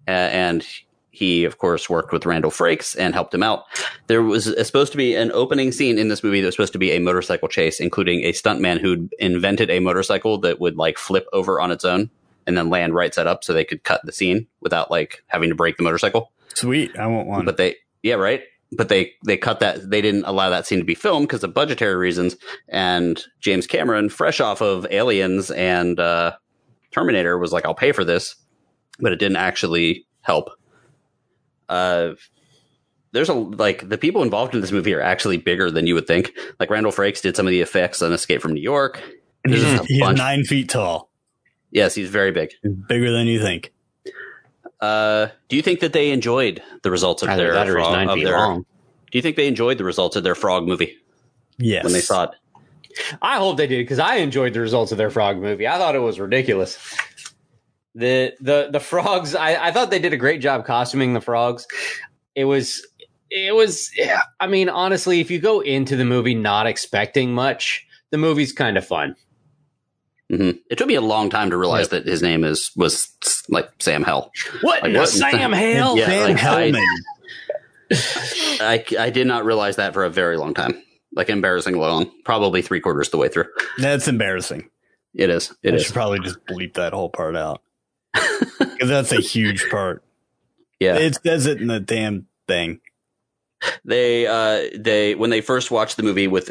[0.06, 0.66] Uh, and
[1.14, 3.64] he, of course, worked with Randall Frakes and helped him out.
[4.08, 6.78] There was supposed to be an opening scene in this movie that was supposed to
[6.78, 11.26] be a motorcycle chase, including a stuntman who invented a motorcycle that would like flip
[11.32, 12.10] over on its own
[12.48, 15.50] and then land right side up so they could cut the scene without like having
[15.50, 16.32] to break the motorcycle.
[16.54, 16.98] Sweet.
[16.98, 17.44] I want one.
[17.44, 18.42] But they, yeah, right.
[18.72, 19.88] But they they cut that.
[19.88, 22.36] They didn't allow that scene to be filmed because of budgetary reasons.
[22.68, 26.32] And James Cameron, fresh off of Aliens and uh,
[26.90, 28.34] Terminator, was like, "I'll pay for this,"
[28.98, 30.50] but it didn't actually help.
[31.68, 32.14] Uh,
[33.12, 36.06] there's a like the people involved in this movie are actually bigger than you would
[36.06, 36.32] think.
[36.58, 39.00] Like Randall Frakes did some of the effects on Escape from New York.
[39.44, 41.10] There's he's, just he's nine feet tall.
[41.70, 42.50] Yes, he's very big.
[42.88, 43.72] Bigger than you think.
[44.80, 48.08] Uh, do you think that they enjoyed the results of Either their he's frog- nine
[48.08, 48.62] of feet their- long.
[49.10, 50.98] Do you think they enjoyed the results of their frog movie
[51.58, 51.84] Yes.
[51.84, 52.30] when they saw it?
[53.22, 55.66] I hope they did because I enjoyed the results of their frog movie.
[55.68, 56.76] I thought it was ridiculous.
[57.94, 59.34] The the the frogs.
[59.34, 61.66] I, I thought they did a great job costuming the frogs.
[62.34, 62.84] It was
[63.30, 63.90] it was.
[63.96, 68.52] yeah, I mean, honestly, if you go into the movie not expecting much, the movie's
[68.52, 69.14] kind of fun.
[70.28, 73.10] hmm It took me a long time to realize that his name is was
[73.48, 74.32] like Sam Hell.
[74.62, 75.08] What Like what?
[75.08, 75.96] Sam Hale?
[75.98, 76.86] Yeah, Sam like, I- Hellman.
[78.60, 80.82] I, I did not realize that for a very long time,
[81.14, 83.46] like embarrassing long, probably three quarters the way through.
[83.78, 84.68] That's embarrassing.
[85.14, 85.54] It is.
[85.62, 85.84] It I is.
[85.84, 87.62] should probably just bleep that whole part out.
[88.14, 90.02] Because that's a huge part.
[90.80, 90.96] Yeah.
[90.96, 92.80] It says it in the damn thing.
[93.84, 96.50] they uh they when they first watched the movie with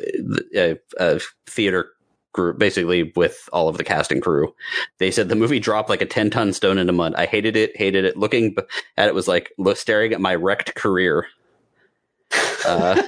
[0.55, 1.89] a, uh, theater
[2.33, 4.55] group, basically with all of the cast and crew.
[4.97, 7.13] They said the movie dropped like a 10 ton stone into mud.
[7.15, 8.17] I hated it, hated it.
[8.17, 8.55] Looking
[8.97, 11.27] at it was like staring at my wrecked career.
[12.65, 13.01] Uh,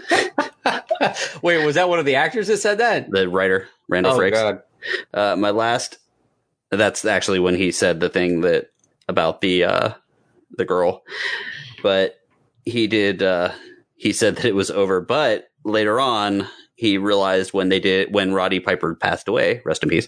[1.41, 3.09] Wait, was that one of the actors that said that?
[3.09, 4.31] the writer, Randall Oh Frakes.
[4.33, 4.61] god.
[5.13, 5.97] Uh, my last,
[6.71, 8.69] that's actually when he said the thing that
[9.07, 9.93] about the, uh,
[10.57, 11.03] the girl,
[11.83, 12.15] but
[12.65, 13.51] he did, uh,
[13.95, 18.33] he said that it was over, but later on, he realized when they did, when
[18.33, 20.07] Roddy Piper passed away, rest in peace,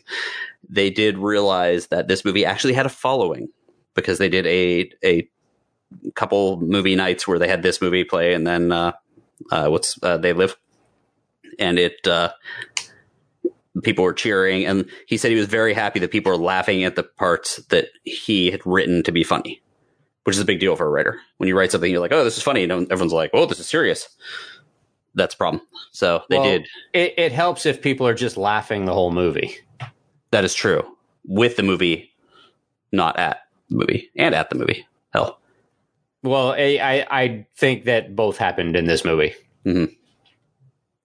[0.69, 3.47] they did realize that this movie actually had a following
[3.93, 5.29] because they did a, a
[6.15, 8.91] couple movie nights where they had this movie play and then, uh,
[9.51, 10.57] uh, what's, uh, They Live.
[11.57, 12.31] And it, uh,
[13.83, 16.95] people were cheering and he said he was very happy that people were laughing at
[16.95, 19.61] the parts that he had written to be funny
[20.23, 21.21] which is a big deal for a writer.
[21.37, 23.61] When you write something you're like oh this is funny and everyone's like oh this
[23.61, 24.09] is serious.
[25.15, 25.61] That's a problem.
[25.91, 26.67] So they Well, did.
[26.93, 29.55] It, it helps if people are just laughing the whole movie.
[30.31, 30.83] that is true.
[31.25, 32.11] With the movie
[32.91, 34.11] not at the movie.
[34.17, 34.85] And at the movie.
[35.13, 35.39] Hell.
[36.23, 39.33] Well, I, I, think that both happened in this movie.
[39.65, 39.95] Mhm.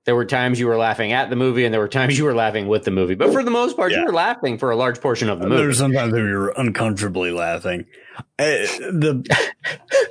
[0.05, 2.35] There were times you were laughing at the movie, and there were times you were
[2.35, 3.15] laughing with the movie.
[3.15, 4.01] But for the most part, Yeah.
[4.01, 5.63] you were laughing for a large portion of the movie.
[5.63, 7.87] There's sometimes where you're uncomfortably laughing.
[8.39, 9.25] Uh, the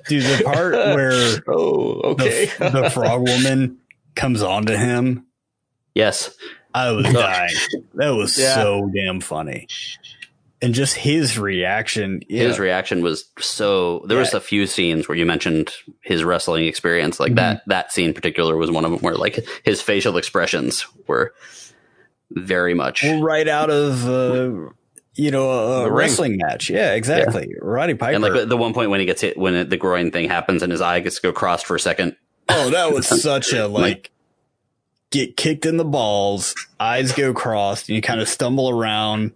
[0.08, 1.12] dude, the part where
[1.48, 3.80] oh, the, the frog woman
[4.16, 5.26] comes onto him,
[5.94, 6.36] yes
[6.74, 7.54] I was dying.
[7.96, 8.56] That was Yeah.
[8.56, 9.68] so damn funny,
[10.62, 12.22] and just his reaction.
[12.30, 15.72] Yeah, his reaction was so there was a few scenes where you mentioned
[16.02, 19.40] his wrestling experience like that that scene in particular was one of them where like
[19.64, 21.34] his facial expressions were
[22.32, 24.70] very much well, right out of uh,
[25.16, 25.94] you know a, The a ring.
[25.94, 26.70] wrestling match.
[26.70, 27.56] Yeah, exactly.
[27.62, 28.14] Roddy Piper.
[28.14, 30.30] and like the, the one point when he gets hit when it, the groin thing
[30.30, 32.16] happens and his eye gets to go crossed for a second
[32.50, 34.12] oh, that was such a like
[35.10, 39.34] get kicked in the balls, eyes go crossed, and you kind of stumble around,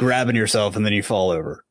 [0.00, 1.64] grabbing yourself, and then you fall over.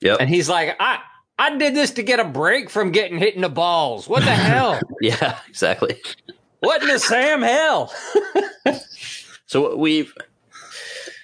[0.00, 1.00] yep and he's like, I,
[1.38, 4.08] I did this to get a break from getting hit in the balls.
[4.08, 4.80] What the hell?
[5.00, 6.00] yeah exactly
[6.60, 7.92] what in the Sam hell?
[9.46, 10.14] so we've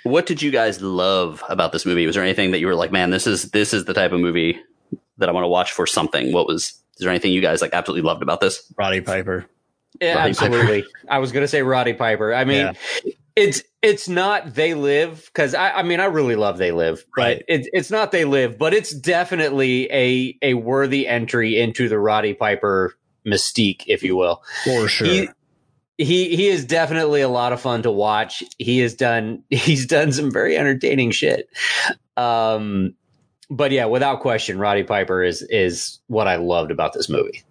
[0.02, 2.92] what did you guys love about this movie was there anything that you were like
[2.92, 4.58] man this is this is the type of movie
[5.18, 7.74] that i want to watch for something what was is there anything you guys like
[7.74, 9.46] absolutely loved about this Roddy Piper.
[10.00, 10.84] Yeah, Roddy absolutely.
[11.08, 12.32] I was going to say Roddy Piper.
[12.32, 12.74] I mean,
[13.36, 17.22] it's it's not They Live because I, I mean I really love They Live, but
[17.22, 17.44] Right.
[17.48, 22.34] it's it's not They Live, but it's definitely a a worthy entry into the Roddy
[22.34, 22.94] Piper
[23.26, 24.42] mystique, if you will.
[24.64, 25.06] For sure.
[25.06, 25.28] He,
[25.98, 28.42] he he is definitely a lot of fun to watch.
[28.58, 31.48] He has done he's done some very entertaining shit.
[32.16, 32.94] Um,
[33.50, 37.42] but yeah, without question, Roddy Piper is is what I loved about this movie.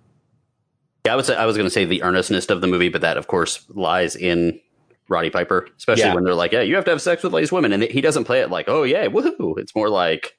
[1.05, 3.01] Yeah, I would say I was going to say the earnestness of the movie, but
[3.01, 4.59] that of course lies in
[5.07, 6.13] Roddy Piper, especially Yeah.
[6.13, 8.25] when they're like, "Yeah, you have to have sex with these women," and he doesn't
[8.25, 10.35] play it like, "Oh yeah, woohoo!" It's more like,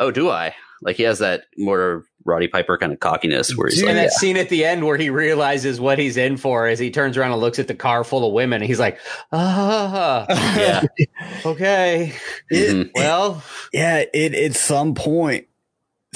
[0.00, 3.76] "Oh, do I?" Like he has that more Roddy Piper kind of cockiness where he's
[3.78, 6.66] Dude, like, And that scene at the end where he realizes what he's in for
[6.66, 8.98] as he turns around and looks at the car full of women, and he's like,
[9.32, 10.26] ah,
[10.58, 10.82] "Yeah,
[11.46, 12.12] okay,
[12.50, 12.90] It- Mhm.
[12.94, 15.46] well, yeah, it at some point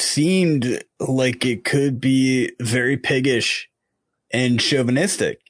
[0.01, 3.69] seemed like it could be very piggish
[4.33, 5.41] and chauvinistic.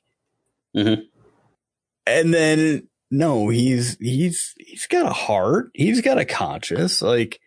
[0.76, 1.02] Mhm.
[2.06, 5.70] And then no, he's he's he's got a heart.
[5.74, 7.02] He's got a conscience.
[7.02, 7.40] Like,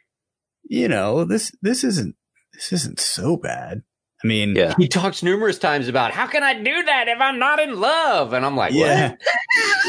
[0.63, 2.15] you know, this this isn't
[2.53, 3.83] this isn't so bad.
[4.23, 7.39] I mean, yeah." he talks numerous times about how can I do that if I'm
[7.39, 9.15] not in love, and I'm like, yeah.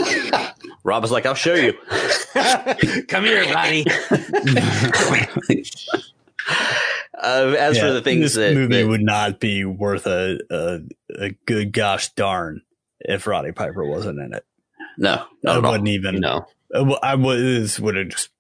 [0.85, 1.75] Rob is like, "I'll show you."
[3.09, 3.85] Come here, Roddy.
[7.23, 10.81] Uh, as for the things this that, movie that- would not be worth a, a
[11.19, 12.63] a good gosh darn
[13.01, 14.45] if Roddy Piper wasn't in it.
[14.99, 15.71] no, I not at all.
[15.73, 16.21] wouldn't even.
[16.21, 18.31] no, Uh, I was would have just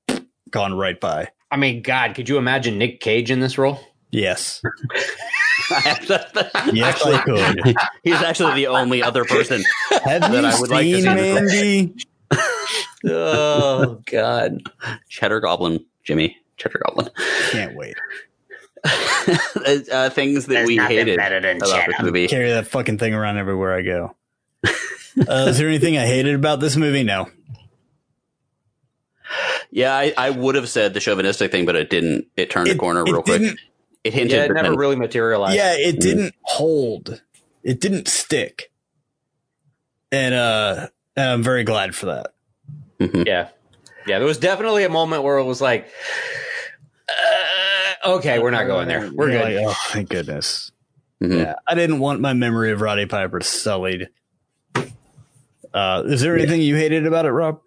[0.51, 1.29] gone right by.
[1.51, 3.79] I mean, God, could you imagine Nick Cage in this role?
[4.11, 4.61] Yes,
[5.71, 7.77] yes, actually, I could.
[8.03, 9.62] he's actually the only other person.
[10.05, 11.95] Have That you I would like to seen see this- Mandy?
[13.05, 14.62] Oh God,
[15.09, 17.09] Cheddar Goblin, Jimmy, Cheddar Goblin.
[17.51, 17.97] Can't wait.
[18.85, 22.27] uh, things that we hated about this movie.
[22.29, 24.16] Carry that fucking thing around everywhere I go.
[25.29, 27.03] Uh, is there anything I hated about this movie?
[27.03, 27.29] No.
[29.71, 32.29] Yeah, I, I would have said the chauvinistic thing, but it didn't.
[32.37, 33.42] It turned a It- corner it real quick.
[34.05, 34.31] It hinted.
[34.33, 35.55] yeah, it never really materialized.
[35.57, 36.01] Yeah, it Mm.
[36.01, 37.23] didn't hold.
[37.62, 38.73] It didn't stick.
[40.11, 42.33] And uh and I'm very glad for that.
[42.99, 43.27] Mhm.
[43.27, 43.49] Yeah.
[44.07, 44.18] Yeah.
[44.18, 45.88] There was definitely a moment where it was like,
[47.09, 47.12] uh,
[48.05, 49.11] okay, we're not going there.
[49.12, 49.57] We're You're good.
[49.57, 50.73] like, oh, thank goodness.
[51.23, 51.38] Mhm.
[51.38, 54.09] Yeah, I didn't want my memory of Roddy Piper sullied.
[55.73, 57.61] Uh, is there anything you hated about it, Rob?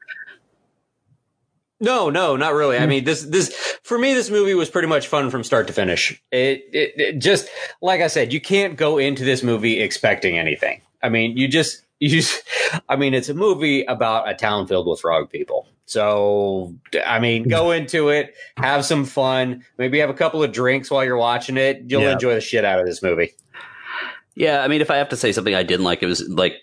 [1.79, 2.77] No, no, not really.
[2.77, 5.73] I mean, this this for me, this movie was pretty much fun from start to
[5.73, 6.21] finish.
[6.31, 7.49] It, it, it just
[7.81, 10.81] like I said, you can't go into this movie expecting anything.
[11.03, 12.43] I mean, you just you just,
[12.89, 15.67] I mean, it's a movie about a town filled with frog people.
[15.85, 16.73] So,
[17.05, 21.03] I mean, go into it, have some fun, maybe have a couple of drinks while
[21.05, 21.83] you're watching it.
[21.87, 22.13] You'll Yeah.
[22.13, 23.33] enjoy the shit out of this movie.
[24.35, 26.55] Yeah, I mean, if I have to say something I didn't like, it was like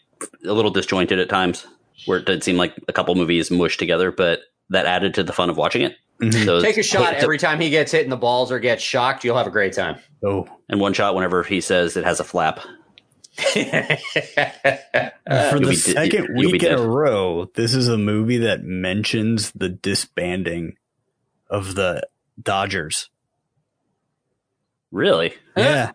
[0.47, 1.67] a little disjointed at times,
[2.07, 5.33] where it did seem like a couple movies mushed together, but that added to the
[5.33, 5.97] fun of watching it.
[6.21, 6.45] Mhm.
[6.45, 9.25] So Take a shot every time he gets hit in the balls or gets shocked.
[9.25, 9.97] You'll have a great time.
[10.25, 12.61] Oh, and one shot whenever he says it has a flap.
[13.37, 18.63] for You'll the be di- second week in a row, this is a movie that
[18.65, 20.77] mentions the disbanding
[21.49, 22.07] of the
[22.41, 23.09] Dodgers.
[24.91, 25.35] Really?
[25.57, 25.93] Yeah.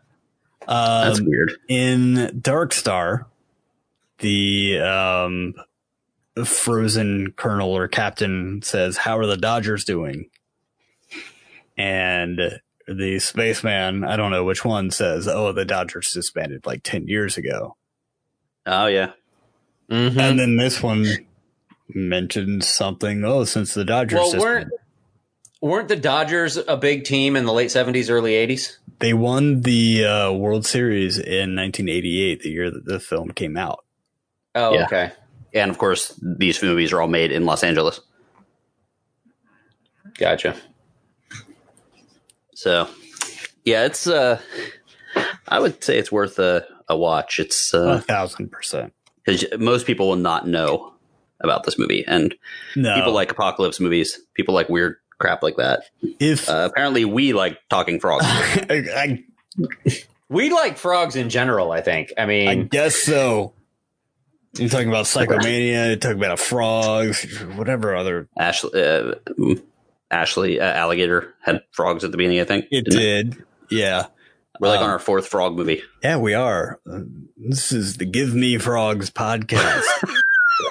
[0.67, 1.53] That's Um, weird.
[1.69, 3.27] in Dark Star,
[4.19, 5.53] the um,
[6.43, 10.29] frozen colonel or captain says, "How are the Dodgers doing?"
[11.77, 17.07] And the spaceman, I don't know which one, says, "Oh, the Dodgers disbanded like ten
[17.07, 17.75] years ago."
[18.65, 19.11] Oh yeah.
[19.89, 20.17] Mhm.
[20.19, 21.05] And then this one
[21.89, 23.23] mentioned something.
[23.23, 24.43] Oh, since the Dodgers Well, disbanded.
[24.69, 24.71] weren't
[25.61, 28.79] weren't the Dodgers a big team in the late seventies, early eighties?
[28.99, 33.85] they won the uh, World Series in 1988, the year that the film came out.
[34.55, 34.85] Oh, Yeah.
[34.85, 35.11] okay.
[35.53, 38.01] And of course, these movies are all made in Los Angeles.
[40.17, 40.55] Gotcha.
[42.57, 42.89] So,
[43.65, 44.07] yeah, it's.
[44.07, 44.41] uh
[45.47, 47.39] I would say it's worth a, a watch.
[47.39, 48.93] It's uh, A thousand percent
[49.23, 50.93] because most people will not know
[51.39, 52.33] about this movie, and
[52.75, 54.19] No, people like apocalypse movies.
[54.33, 55.83] People like weird crap like that.
[56.19, 58.25] if Uh, apparently, we like talking frogs.
[58.27, 59.23] I,
[60.27, 61.71] We like frogs in general.
[61.71, 62.11] I think.
[62.17, 63.53] I mean, I guess so.
[64.53, 65.89] You're talking about psychomania.
[65.89, 67.23] You're talking about frogs,
[67.55, 68.27] whatever other.
[68.35, 69.13] Ashley, uh,
[70.11, 72.39] Ashley, uh, alligator had frogs at the beginning.
[72.39, 72.99] I think It didn't
[73.31, 73.43] did.
[73.69, 74.05] Yeah,
[74.59, 75.83] We're like Um, on our fourth frog movie.
[76.03, 76.79] yeah, we are.
[76.89, 76.99] Uh,
[77.37, 79.83] This is the Give Me Frogs podcast.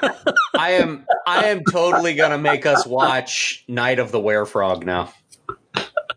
[0.59, 1.07] I am.
[1.27, 5.13] I am totally gonna make us watch Night of the Werefrog now.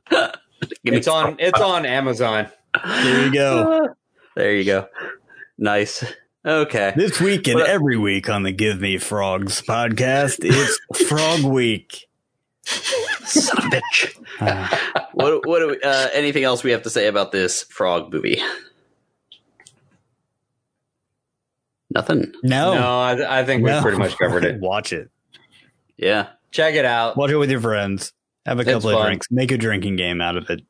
[0.10, 1.36] Give me It's on.
[1.40, 2.48] It's on Amazon.
[2.84, 3.90] there you go.
[4.36, 4.88] There you go.
[5.58, 6.02] Nice.
[6.46, 6.94] Okay.
[6.96, 12.06] This week and Well- every week on the Give Me Frogs podcast, it's Frog Week.
[13.26, 14.16] Son of a bitch.
[14.40, 15.46] Uh, What?
[15.48, 15.60] What?
[15.60, 18.42] Do we, uh, anything else we have to say about this frog movie?
[21.92, 22.32] Nothing.
[22.44, 23.82] no, No, I, I think we No.
[23.82, 24.60] pretty much covered it.
[24.60, 25.10] Watch it.
[25.98, 26.28] Yeah.
[26.52, 27.18] Check it out.
[27.18, 28.14] Watch it with your friends.
[28.46, 29.28] Have a It's couple of drinks.
[29.32, 30.62] Make a drinking game out of it.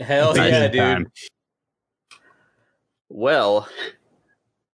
[0.00, 0.78] Hell Nice yeah, dude.
[0.80, 1.12] time.
[3.08, 3.68] Well.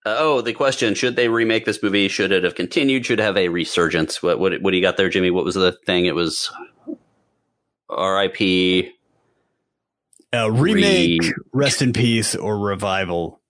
[0.04, 2.08] Uh, oh, the question: Should they remake this movie?
[2.08, 3.06] Should it have continued?
[3.06, 4.22] Should it have a resurgence?
[4.22, 4.38] What?
[4.38, 4.60] What?
[4.60, 5.30] What do you got there, Jimmy?
[5.30, 6.06] What was the thing?
[6.06, 6.50] It was
[7.88, 8.92] R.I.P.
[10.34, 13.40] Uh, remake, Re- rest in peace, or revival.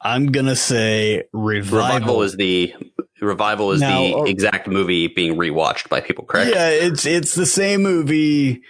[0.00, 1.78] I'm gonna say revival.
[1.88, 2.74] Revival is the
[3.20, 6.24] revival is Now, the oh- exact movie being rewatched by people.
[6.24, 6.50] Correct?
[6.54, 8.62] Yeah, it's it's the same movie.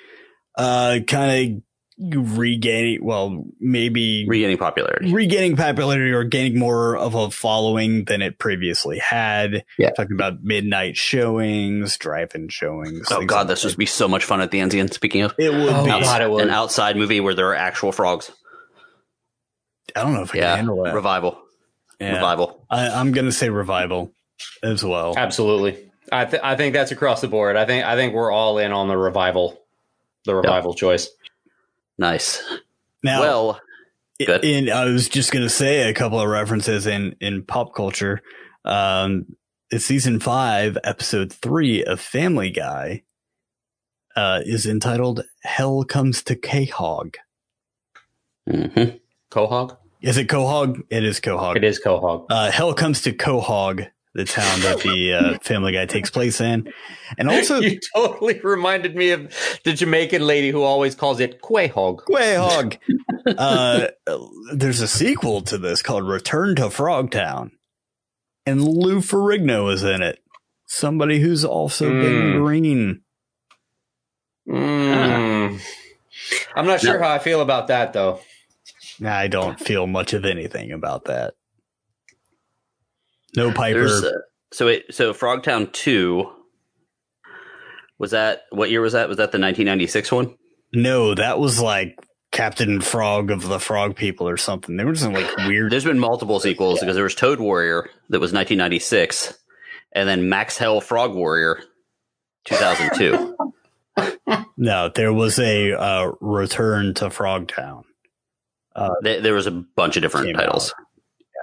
[0.56, 1.62] Uh, kind of
[2.10, 3.04] regaining.
[3.04, 5.12] Well, maybe Regaining popularity.
[5.12, 9.64] regaining popularity or gaining more of a following than it previously had.
[9.78, 9.90] Yeah.
[9.90, 13.06] Talking about midnight showings, drive-in showings.
[13.10, 14.92] Oh God, like this would be so much fun at the Enzian.
[14.92, 15.90] Speaking of, It would Oh, be.
[15.90, 16.42] God, it would.
[16.44, 18.30] an outside movie where there are actual frogs.
[19.94, 20.94] I don't know if I can handle that.
[20.94, 21.38] revival,
[22.00, 22.14] Yeah.
[22.14, 22.64] revival.
[22.70, 24.12] I, I'm gonna say revival
[24.62, 25.14] as well.
[25.16, 25.90] Absolutely.
[26.10, 27.56] I th- I think that's across the board.
[27.56, 29.58] I think I think we're all in on the revival,
[30.24, 31.08] the revival choice.
[32.02, 32.42] Nice.
[33.04, 33.60] Now, well,
[34.18, 34.44] good.
[34.44, 38.22] in I was just gonna say a couple of references in in pop culture.
[38.64, 39.36] Um,
[39.70, 43.04] it's season five, episode three of Family Guy.
[44.16, 47.14] Uh, is entitled "Hell Comes to Quahog."
[48.50, 48.98] mhm.
[49.30, 49.76] Quahog.
[50.00, 50.82] Is it Quahog?
[50.90, 51.56] It is Quahog.
[51.56, 52.26] It is Quahog.
[52.28, 56.70] Uh, Hell Comes to Quahog, the town that the uh, Family Guy takes place in,
[57.18, 59.34] and also you totally reminded me of
[59.64, 62.00] the Jamaican lady who always calls it Quahog.
[62.04, 62.78] Quahog.
[63.38, 63.88] uh,
[64.54, 67.52] there's a sequel to this called Return to Frogtown,
[68.44, 70.18] and Lou Ferrigno is in it.
[70.66, 72.38] Somebody who's also been Mm.
[72.44, 73.00] green.
[74.48, 75.60] Mm.
[76.56, 77.04] I'm not sure No.
[77.06, 78.20] how I feel about that though.
[79.04, 81.34] I don't feel much of anything about that.
[83.36, 83.78] No Piper.
[83.78, 84.10] There's uh,
[84.52, 86.30] so it so Frogtown two.
[87.98, 89.08] Was that what year was that?
[89.08, 90.36] Was that the 1996 one?
[90.74, 91.98] no, that was like
[92.32, 94.76] Captain Frog of the Frog People or something.
[94.76, 95.70] They were just like weird.
[95.70, 99.38] There's been multiple sequels because there was Toad Warrior that was 1996,
[99.92, 101.60] and then Max Hell Frog Warrior
[102.44, 103.36] 2002.
[104.56, 107.82] No, there was a uh, return to Frogtown.
[109.02, 110.72] There, there was a bunch of different Came titles.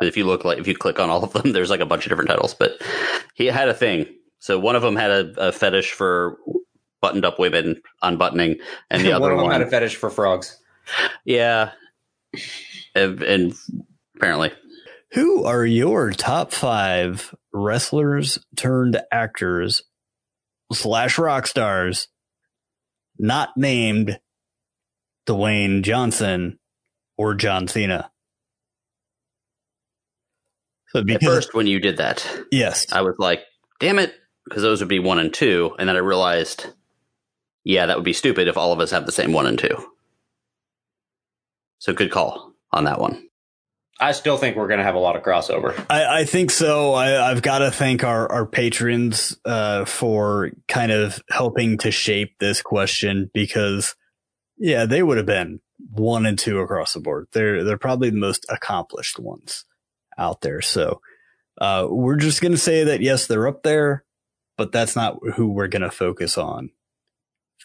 [0.02, 2.06] If you look like if you click on all of them, there's like a bunch
[2.06, 2.54] of different titles.
[2.54, 2.82] But
[3.34, 4.06] he had a thing.
[4.40, 6.38] So one of them had a, a fetish for
[7.02, 10.10] buttoned up women unbuttoning, and the one other of them one, had a fetish for
[10.10, 10.60] frogs.
[11.26, 11.72] yeah,
[12.96, 13.54] and, and
[14.16, 14.52] apparently
[15.12, 19.84] Who are your top five wrestlers turned actors
[20.72, 22.08] slash rock stars
[23.18, 24.20] not named
[25.28, 26.60] Dwayne Johnson
[27.18, 28.12] or John Cena?
[30.92, 33.44] So at because first when you did that, yes, I was like,
[33.80, 34.14] damn it,
[34.46, 35.76] because those would be one and two.
[35.80, 36.68] And then I realized,
[37.64, 39.92] yeah, that would be stupid if all of us have the same one and two.
[41.80, 43.26] So good call on that one.
[44.02, 45.86] I still think we're going to have a lot of crossover.
[45.90, 46.94] I, I think so.
[46.94, 52.40] I, I've got to thank our, our patrons uh, for kind of helping to shape
[52.40, 53.96] this question because,
[54.58, 55.60] yeah, they would have been
[55.92, 57.28] one and two across the board.
[57.34, 59.66] They're they're probably the most accomplished ones
[60.20, 60.62] out there.
[60.62, 61.02] So
[61.60, 64.04] uh, we're just going to say that yes, they're up there,
[64.58, 66.70] but that's not who we're going to focus on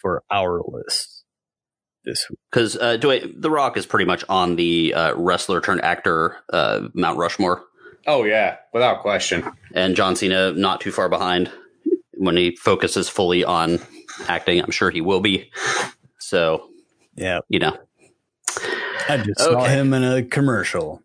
[0.01, 1.23] for our list
[2.03, 2.39] this week.
[2.51, 6.87] Because uh, Dwayne, The Rock is pretty much on the uh, wrestler turned actor uh,
[6.93, 7.63] Mount Rushmore,
[8.07, 9.43] Oh yeah, without question.
[9.73, 11.51] and John Cena not too far behind.
[12.17, 13.79] When he focuses fully on
[14.27, 15.51] acting, I'm sure he will be.
[16.19, 16.69] So
[17.15, 17.77] Yeah, you know,
[19.09, 21.01] I just saw him in a commercial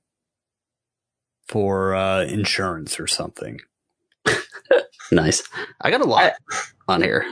[1.51, 3.61] for uh, insurance or something.
[5.13, 5.43] nice.
[5.81, 6.35] I got a lot
[6.87, 7.27] on here.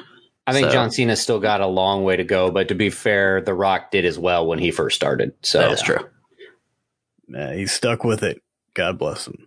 [0.44, 2.90] I think So- John Cena's still got a long way to go, but to be
[2.90, 5.34] fair, The Rock did as well when he first started.
[5.42, 5.98] So that is true.
[7.36, 8.42] Uh, he stuck with it.
[8.74, 9.46] God bless him.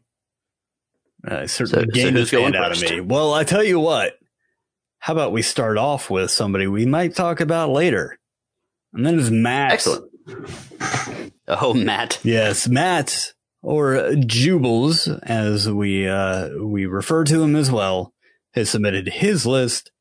[1.27, 3.01] Uh, certainly So- so gained a who's going stand out of me.
[3.01, 4.17] Well, I tell you what.
[4.99, 8.19] How about we start off with somebody we might talk about later,
[8.93, 9.73] and then it's Matt.
[9.73, 10.11] Excellent.
[11.47, 12.19] Oh, Matt.
[12.23, 18.13] Yes, Matt or Juubles, as we uh, we refer to him as well,
[18.53, 19.91] has submitted his list,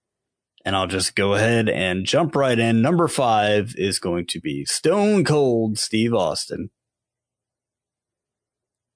[0.65, 2.83] and I'll just go ahead and jump right in.
[2.83, 6.71] Number five is going to be Stone Cold Steve Austin.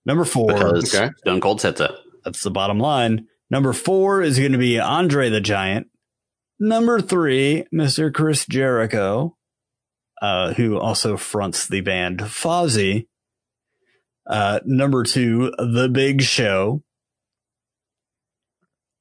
[0.06, 1.10] Number four, Because Okay.
[1.18, 1.96] Stone Cold said so.
[2.24, 3.26] that's the bottom line.
[3.50, 5.88] Number four is going to be Andre the Giant.
[6.60, 8.12] Number three, Mr.
[8.12, 9.36] Chris Jericho,
[10.22, 13.06] uh, who also fronts the band Fozzy.
[14.26, 16.82] Uh, number two, The Big Show.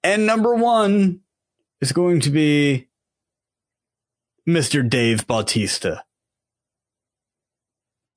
[0.04, 1.22] And number one
[1.80, 2.90] is going to be
[4.48, 4.88] Mr.
[4.88, 6.04] Dave Bautista.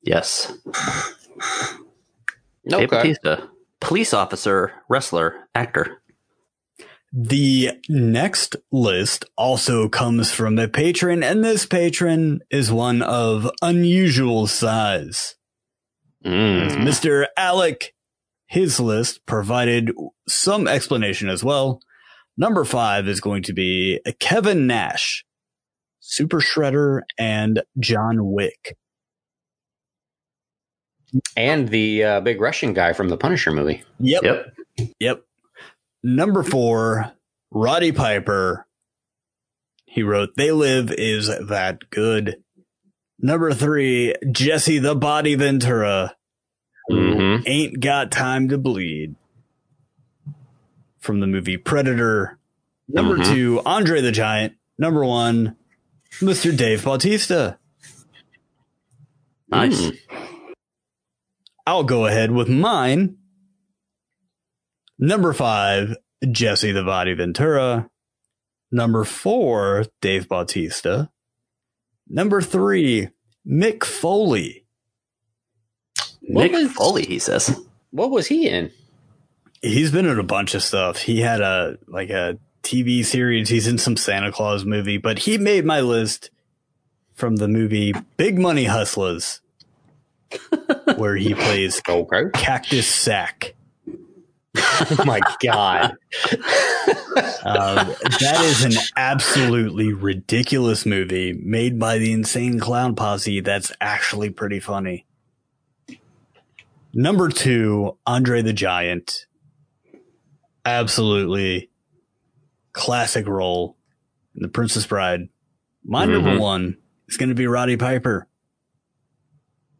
[0.03, 0.53] Yes.
[2.73, 2.87] Okay.
[2.87, 3.49] Bautista,
[3.81, 6.03] police officer, wrestler, actor.
[7.13, 14.49] The next list also comes from a patron, and this patron is one of unusual
[14.49, 15.37] size.
[16.27, 16.79] Mm.
[16.79, 17.27] Mr.
[17.37, 17.95] Alec,
[18.47, 19.93] his list provided
[20.29, 21.81] some explanation as well.
[22.37, 25.25] Number five is going to be Kevin Nash,
[26.01, 28.77] Super Shredder, and John Wick.
[31.37, 33.85] and the uh, big Russian guy from the Punisher movie.
[34.01, 34.23] Yep.
[34.23, 34.55] Yep.
[35.01, 35.23] Yep.
[36.03, 37.13] Number four,
[37.51, 38.67] Roddy Piper.
[39.87, 42.37] He wrote, They Live is that good.
[43.19, 46.16] Number three, Jesse the Body Ventura.
[46.91, 47.43] Mm-hmm.
[47.47, 49.15] Ain't Got Time to Bleed.
[50.99, 52.39] From the movie Predator.
[52.89, 53.25] Number Mhm.
[53.35, 54.55] two, Andre the Giant.
[54.79, 55.57] Number one,
[56.21, 56.57] Mr.
[56.57, 57.59] Dave Bautista.
[59.49, 59.81] Nice.
[59.81, 59.99] Mm.
[61.67, 63.17] I'll go ahead with mine.
[64.99, 65.97] Number five,
[66.31, 67.89] Jesse the Body Ventura.
[68.73, 71.11] Number four, Dave Bautista.
[72.09, 73.09] Number three,
[73.47, 74.66] Mick Foley.
[76.37, 77.59] What Mick was- Foley, he says.
[77.91, 78.71] What was he in?
[79.63, 80.99] He's been in a bunch of stuff.
[80.99, 83.49] He had a like a TV series.
[83.49, 86.31] He's in some Santa Claus movie, but he made my list
[87.15, 89.41] from the movie Big Money Hustlas,
[90.97, 92.25] where he plays Okay.
[92.35, 93.55] Cactus Sac.
[94.59, 95.93] Oh my god.
[97.45, 103.41] Um, that is an absolutely ridiculous movie made by the Insane Clown Posse.
[103.41, 105.05] That's actually pretty funny.
[106.99, 109.27] Number two, Andre the Giant.
[110.65, 111.71] Absolutely
[112.73, 113.77] classic role
[114.35, 115.29] in The Princess Bride.
[115.85, 116.41] My number Mhm.
[116.41, 118.27] one is going to be Roddy Piper.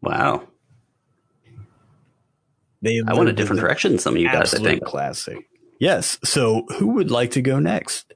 [0.03, 0.47] Wow.
[2.83, 4.85] They I went a different direction than some of you guys, I think.
[4.85, 5.49] classic.
[5.81, 6.19] Yes.
[6.23, 8.13] So who would like to go next?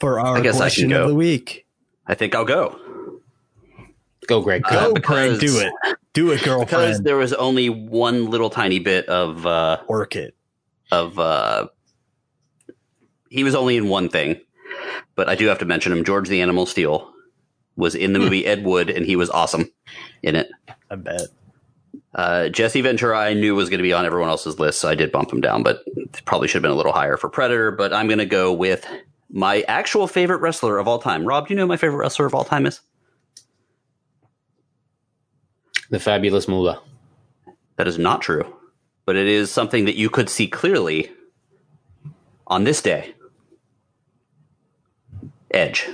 [0.00, 1.66] For our I guess I question can of the week.
[2.06, 2.80] I think I'll go.
[4.26, 4.62] Go, Greg.
[4.66, 5.72] Uh, Go, because- Greg, do it.
[6.12, 10.34] Do it, Because there was only one little tiny bit of uh Work it.
[10.92, 11.66] of uh
[13.30, 14.40] he was only in one thing.
[15.16, 16.04] But I do have to mention him.
[16.04, 17.12] George the Animal Steele
[17.76, 19.70] was in the movie Ed Wood and he was awesome
[20.22, 20.48] in it.
[20.90, 21.22] I bet.
[22.14, 24.94] Uh, Jesse Ventura, I knew was going to be on everyone else's list, so I
[24.94, 25.80] did bump him down, but
[26.26, 27.72] probably should have been a little higher for Predator.
[27.72, 28.86] But I'm going to go with
[29.32, 31.24] my actual favorite wrestler of all time.
[31.24, 32.80] Rob, do you know who my favorite wrestler of all time is?
[35.90, 36.80] The fabulous Moolah.
[37.76, 38.44] That is not true,
[39.04, 41.10] but it is something that you could see clearly
[42.46, 43.14] on this day.
[45.50, 45.88] Edge.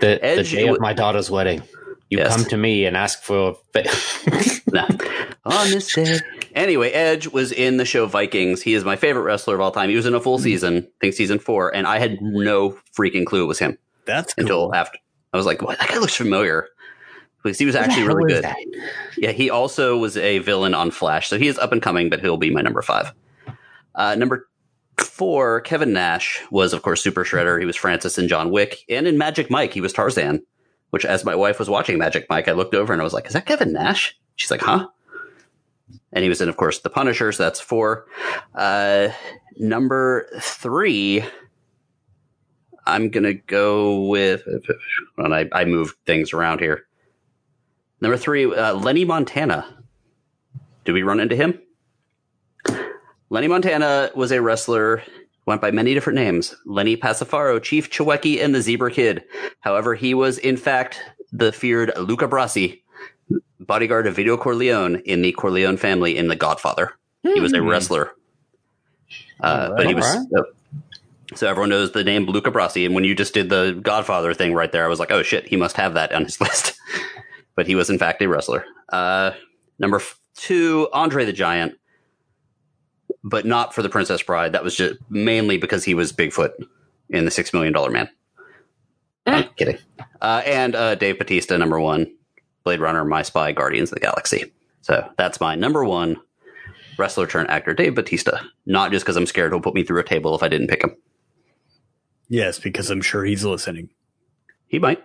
[0.00, 1.62] The, Edge the day of my daughter's wedding.
[2.10, 2.36] You Yes.
[2.36, 3.56] come to me and ask for.
[4.72, 4.84] No.
[5.44, 6.18] on this day.
[6.56, 8.62] Anyway, Edge was in the show Vikings.
[8.62, 9.90] He is my favorite wrestler of all time.
[9.90, 10.42] He was in a full hmm.
[10.44, 14.34] season, I think season four, and I had no freaking clue it was him That's
[14.34, 14.42] cool.
[14.42, 14.98] until after.
[15.32, 15.78] I was like, what?
[15.78, 16.68] That guy looks familiar.
[17.46, 18.82] Because he was actually Who the hell really good.
[19.16, 22.20] Yeah, he also was a villain on Flash, so he is up and coming, but
[22.20, 23.12] he'll be my number five.
[23.94, 24.48] Uh, number
[24.98, 27.58] four, Kevin Nash was, of course, Super Shredder.
[27.58, 30.42] He was Francis in John Wick, and in Magic Mike, he was Tarzan.
[30.90, 33.26] Which, as my wife was watching Magic Mike, I looked over and I was like,
[33.26, 34.88] "Is that Kevin Nash?" She's like, "Huh."
[36.12, 37.32] And he was in, of course, The Punisher.
[37.32, 38.06] So that's four.
[38.54, 39.08] Uh,
[39.58, 41.24] number three,
[42.86, 44.42] I'm gonna go with.
[45.18, 46.85] And I, I moved things around here.
[48.00, 49.64] Number three, uh, Lenny Montana.
[50.84, 51.60] Did we run into him?
[53.30, 55.02] Lenny Montana was a wrestler,
[55.46, 56.54] went by many different names.
[56.64, 59.24] Lenny Passafaro, Chief Chewacki, and the Zebra Kid.
[59.60, 61.00] However, he was in fact
[61.32, 62.82] the feared Luca Brasi,
[63.58, 66.92] bodyguard of Vito Corleone in the Corleone family in The Godfather.
[67.22, 67.68] He was a Hmm.
[67.68, 68.12] wrestler.
[69.40, 70.04] Uh, but he was.
[70.04, 70.42] Uh,
[71.34, 74.54] so everyone knows the name Luca Brasi, and when you just did the Godfather thing
[74.54, 76.74] right there, I was like, "Oh shit, he must have that on his list."
[77.56, 78.64] But he was in fact a wrestler.
[78.90, 79.32] Uh,
[79.78, 80.00] number
[80.36, 81.74] two, Andre the Giant,
[83.24, 84.52] but not for the Princess Bride.
[84.52, 86.52] That was just mainly because he was Bigfoot
[87.10, 88.08] in the Six Million Dollar Man.
[89.26, 89.78] I'm kidding.
[90.20, 92.06] Uh, and uh, Dave Bautista, number one,
[92.62, 94.52] Blade Runner, My Spy, Guardians of the Galaxy.
[94.82, 96.16] So that's my number one
[96.98, 98.40] wrestler turned actor, Dave Bautista.
[98.66, 100.84] Not just because I'm scared he'll put me through a table if I didn't pick
[100.84, 100.96] him.
[102.28, 103.90] Yes, because I'm sure he's listening.
[104.66, 105.02] He might.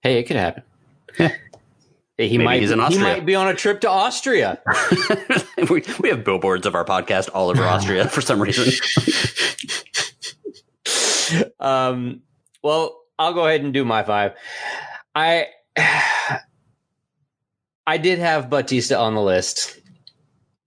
[0.00, 0.62] Hey, it could happen.
[2.18, 2.60] He Maybe might.
[2.60, 4.60] he's in he might be on a trip to Austria.
[5.70, 8.72] we, we have billboards of our podcast all over Austria for some reason.
[11.60, 12.22] um,
[12.60, 14.32] well, I'll go ahead and do my five.
[15.14, 15.46] I
[17.86, 19.78] I did have Bautista on the list,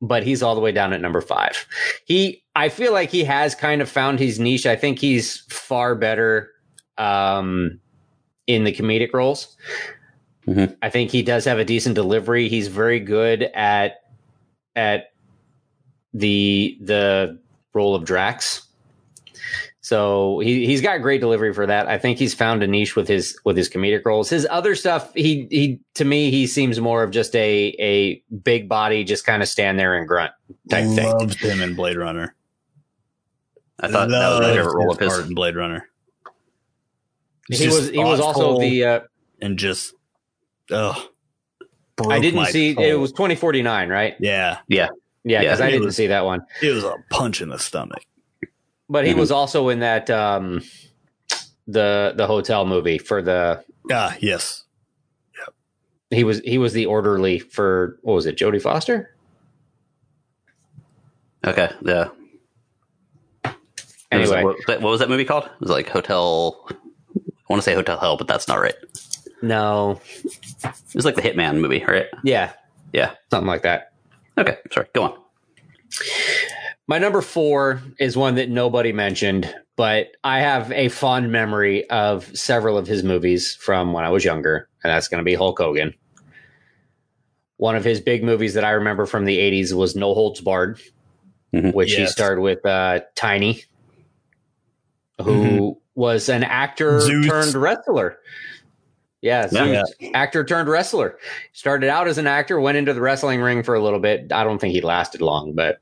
[0.02, 1.68] but he's all the way down at number five.
[2.06, 4.66] He, I feel like he has kind of found his niche.
[4.66, 6.50] I think he's far better
[6.98, 7.80] um,
[8.48, 9.56] in the comedic roles.
[10.48, 10.76] Mhm.
[10.82, 12.50] I think he does have a decent delivery.
[12.50, 14.02] He's very good at
[14.76, 15.12] at
[16.14, 17.40] the the
[17.74, 18.68] role of Drax.
[19.84, 21.88] So he he's got great delivery for that.
[21.88, 24.30] I think he's found a niche with his with his comedic roles.
[24.30, 28.70] His other stuff, he he to me he seems more of just a a big
[28.70, 30.32] body, just kind of stand there and grunt
[30.70, 31.06] type thing.
[31.06, 32.36] Loved him in Blade Runner.
[33.80, 35.14] I thought that was my Loved favorite role of his.
[35.14, 35.88] part in Blade Runner.
[37.48, 39.00] He's He was he was also thoughtful the uh,
[39.42, 39.94] and just
[40.70, 41.08] oh.
[42.10, 44.16] I didn't see it was twenty forty nine, right?
[44.20, 44.60] yeah.
[44.68, 44.90] Yeah,
[45.24, 46.42] Yeah, because Yeah, I it didn't was- see that one.
[46.62, 48.04] It was a punch in the stomach.
[48.90, 49.18] But he Mhm.
[49.18, 50.62] was also in that um
[51.68, 54.64] the the hotel movie for the Ah, yes.
[56.10, 59.16] he was he was the orderly for what was it Jodie Foster?
[61.46, 62.10] Okay, yeah.
[63.46, 65.46] It was- Anyway, what, what was that movie called?
[65.46, 66.66] It was like Hotel.
[66.70, 66.74] I
[67.50, 68.76] want to say Hotel Hell, but that's not right.
[69.42, 70.00] No,
[70.64, 72.08] It was like the Hitman movie, right?
[72.24, 72.52] yeah,
[72.94, 73.12] Yeah.
[73.30, 73.94] something like that.
[74.38, 74.88] Okay, sorry.
[74.94, 75.18] Go on.
[76.88, 82.26] My number four is one that nobody mentioned, but I have a fond memory of
[82.38, 85.60] several of his movies from when I was younger, and that's going to be Hulk
[85.60, 85.94] Hogan.
[87.58, 90.80] One of his big movies that I remember from the 80s was No Holds Barred,
[91.54, 91.74] Mhm.
[91.74, 93.64] which he starred with uh, Tiny,
[95.24, 97.28] who was an actor Zeus.
[97.28, 98.18] turned wrestler.
[99.22, 99.84] Yeah, Yeah.
[100.16, 101.18] Actor turned wrestler.
[101.54, 104.32] Started out as an actor, went into the wrestling ring for a little bit.
[104.32, 105.78] I don't think he lasted long, but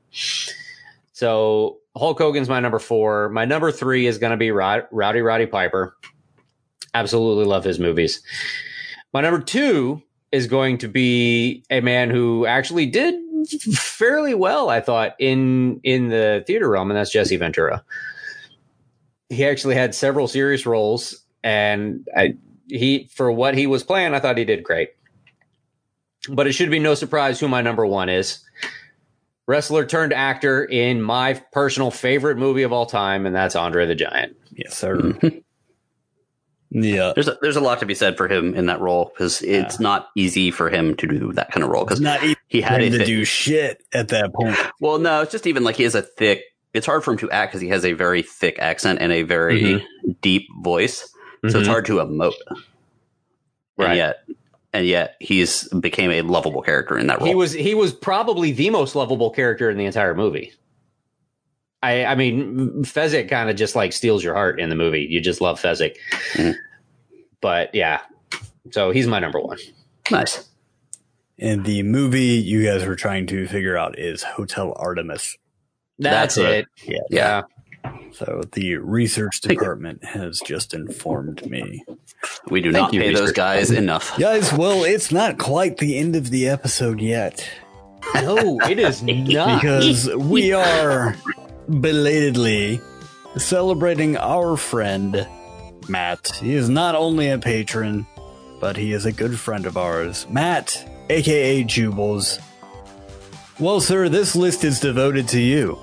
[1.12, 3.28] so Hulk Hogan's my number four.
[3.30, 5.96] My number three is going to be Rod- Rowdy Roddy Piper.
[6.94, 8.22] Absolutely love his movies.
[9.12, 13.14] My number two is going to be a man who actually did
[13.72, 17.82] fairly well, I thought, in in the theater realm, and that's Jesse Ventura.
[19.28, 22.34] he actually had several serious roles, and I,
[22.70, 24.90] he for what he was playing, I thought he did great.
[26.28, 28.40] But it should be no surprise who my number one is.
[29.46, 33.94] Wrestler turned actor in my personal favorite movie of all time, and that's Andre the
[33.96, 34.36] Giant.
[34.52, 35.12] Yes, sir.
[36.70, 37.12] yeah.
[37.14, 39.80] There's a, there's a lot to be said for him in that role because it's
[39.80, 43.04] not easy for him to do that kind of role because not he had to
[43.04, 44.56] do shit at that point.
[44.80, 46.42] well no it's just even like he has a thick
[46.72, 49.22] it's hard for him to act because he has a very thick accent and a
[49.22, 50.10] very Mm-hmm.
[50.20, 51.12] deep voice
[51.48, 51.70] so it's Mhm.
[51.70, 52.32] hard to emote
[53.76, 53.88] Right.
[53.88, 54.16] and yet
[54.72, 58.52] and yet he's became a lovable character in that role He was he was probably
[58.52, 60.52] the most lovable character in the entire movie.
[61.82, 65.06] I I mean Fezzik kind of just like steals your heart in the movie.
[65.08, 65.96] You just love Fezzik.
[66.34, 66.54] Mhm.
[67.40, 68.00] But yeah.
[68.70, 69.58] So he's my number one.
[70.10, 70.46] nice
[71.38, 75.36] And the movie you guys were trying to figure out is Hotel Artemis.
[75.98, 76.66] That's, That's it.
[76.86, 76.98] Yeah.
[77.10, 77.42] Yeah.
[78.12, 81.84] So the research department has just informed me.
[82.50, 85.96] we do Thank not you, pay those guys enough Guys, well, it's not quite the
[85.98, 87.48] end of the episode yet
[88.14, 89.60] No, it is not.
[89.62, 91.16] because we are
[91.68, 92.80] belatedly
[93.36, 95.26] celebrating our friend
[95.88, 96.28] Matt.
[96.40, 98.06] He is not only a patron,
[98.60, 100.26] but he is a good friend of ours.
[100.28, 102.38] Matt, aka Juubles.
[103.58, 105.78] Well, sir, this list is devoted to you.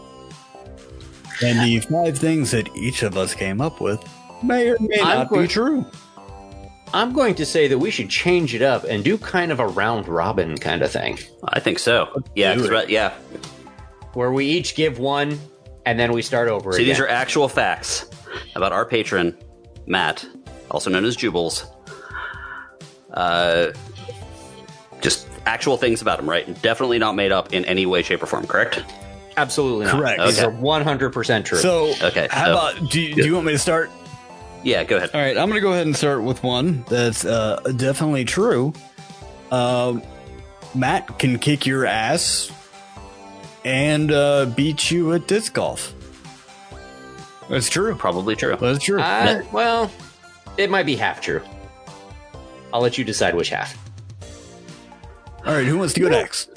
[1.43, 4.03] And the five things that each of us came up with
[4.43, 5.85] may or may I'm not be true.
[6.93, 9.67] I'm going to say that we should change it up and do kind of a
[9.67, 11.19] round robin kind of thing.
[11.49, 12.73] i think so yeah do 'cause it.
[12.73, 13.13] right- yeah
[14.13, 15.37] Where we each give one
[15.85, 16.93] and then we start over See, again.
[16.93, 18.05] these are actual facts
[18.55, 19.37] about our patron,
[19.85, 20.25] Matt,
[20.71, 21.65] also known as Juubles.
[23.13, 23.71] Uh,
[25.01, 26.45] just actual things about him, right?
[26.61, 28.83] Definitely not made up in any way, shape, or form, correct?
[29.37, 29.95] Absolutely not.
[29.95, 30.21] Correct.
[30.25, 30.47] These Okay.
[30.47, 31.59] are 100% true.
[31.59, 33.91] So, Okay, how so- about do you, do you want me to start?
[34.63, 35.11] Yeah, go ahead.
[35.13, 38.73] All right, I'm going to go ahead and start with one that's uh, definitely true.
[39.51, 40.01] Um,
[40.75, 42.51] Matt can kick your ass
[43.63, 45.93] and uh, beat you at disc golf.
[47.49, 47.95] That's true.
[47.95, 48.57] Probably true.
[48.59, 48.99] That's true.
[48.99, 49.89] Uh, well,
[50.57, 51.41] it might be half true.
[52.73, 53.77] I'll let you decide which half.
[55.45, 56.49] All right, who wants to go next?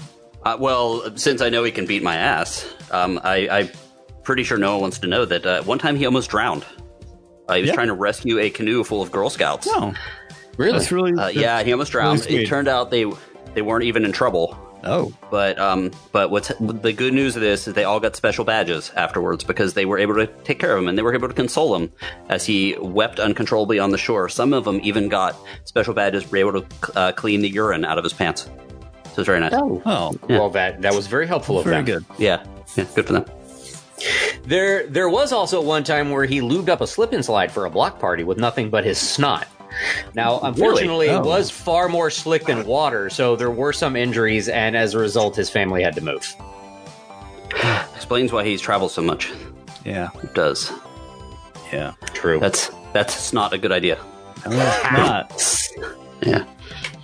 [0.44, 3.68] Uh, well, since I know he can beat my ass, um, I, I'm
[4.22, 6.64] pretty sure no one wants to know that uh, one time he almost drowned.
[7.48, 7.74] Uh, he was Yeah.
[7.74, 9.66] trying to rescue a canoe full of Girl Scouts.
[9.66, 9.92] No,
[10.56, 10.72] really?
[10.78, 12.20] That's really Uh, yeah, he almost drowned.
[12.20, 12.42] sweet.
[12.42, 13.04] it turned out they
[13.54, 14.56] they weren't even in trouble.
[14.82, 18.46] Oh, But um, but what's the good news of this is they all got special
[18.46, 21.28] badges afterwards because they were able to take care of him and they were able
[21.28, 21.92] to console him
[22.30, 24.30] as he wept uncontrollably on the shore.
[24.30, 27.98] Some of them even got special badges, were able to uh, clean the urine out
[27.98, 28.48] of his pants.
[29.14, 29.52] So it's very nice.
[29.54, 29.82] Oh.
[29.86, 31.84] oh, Well, that that was very helpful of very them.
[31.84, 32.04] good.
[32.18, 32.44] Yeah,
[32.76, 33.24] yeah, good for them.
[34.44, 37.66] There there was also one time where he lubed up a slip and slide for
[37.66, 39.46] a block party with nothing but his snot.
[40.14, 41.20] Now, unfortunately, Oh.
[41.20, 44.98] it was far more slick than water, so there were some injuries, and as a
[44.98, 46.26] result, his family had to move.
[47.94, 49.30] Explains why he's traveled so much.
[49.84, 50.72] Yeah, It does.
[51.72, 51.92] yeah.
[52.14, 52.38] True.
[52.40, 53.98] That's that's not a good idea.
[54.48, 54.52] No,
[55.32, 55.96] it's not.
[56.26, 56.44] Yeah.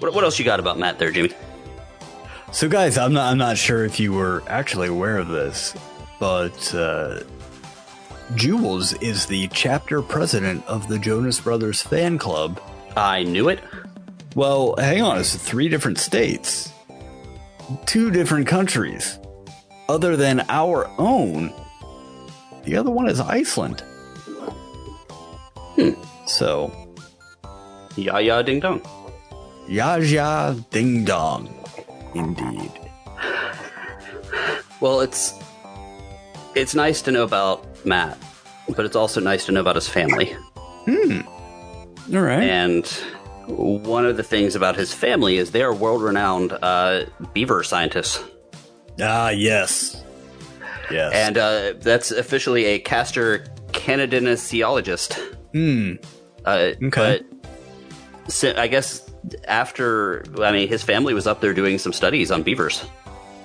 [0.00, 1.30] What, what else you got about Matt there, Jimmy?
[2.56, 3.30] So, guys, I'm not.
[3.30, 5.74] I'm not sure if you were actually aware of this,
[6.18, 7.20] but uh,
[8.32, 12.58] Juubles is the chapter president of the Jonas Brothers fan club.
[12.96, 13.60] I knew it.
[14.34, 15.18] Well, hang on.
[15.18, 16.72] It's three different states,
[17.84, 19.18] two different countries,
[19.90, 21.52] other than our own.
[22.64, 23.84] The other one is Iceland.
[26.26, 26.72] So,
[27.96, 28.80] Yeah, yeah, ding dong.
[29.68, 31.52] ya ya ding dong,
[32.14, 32.72] indeed.
[34.80, 35.34] Well, it's
[36.54, 38.18] it's nice to know about Matt,
[38.76, 40.34] but it's also nice to know about his family.
[40.88, 42.42] All right.
[42.42, 42.86] And
[43.48, 48.22] one of the things about his family is they are world-renowned uh, beaver scientists,
[49.00, 50.02] Ah, yes,
[50.90, 51.12] yes.
[51.14, 55.14] and uh, that's officially a Castor Canadiensiologist.
[55.52, 55.94] hmm.
[56.44, 57.20] Uh, Okay.
[58.26, 59.05] But I guess
[59.48, 62.84] after, I mean, his family was up there doing some studies on beavers,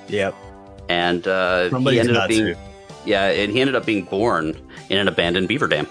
[0.07, 0.35] Yep.
[0.89, 2.57] and uh, he ended up being, to.
[3.05, 4.55] yeah, and he ended up being born
[4.89, 5.87] in an abandoned beaver dam.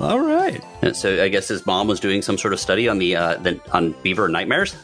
[0.00, 0.62] All right.
[0.80, 3.34] And so I guess his mom was doing some sort of study on the, uh,
[3.36, 4.74] the on beaver nightmares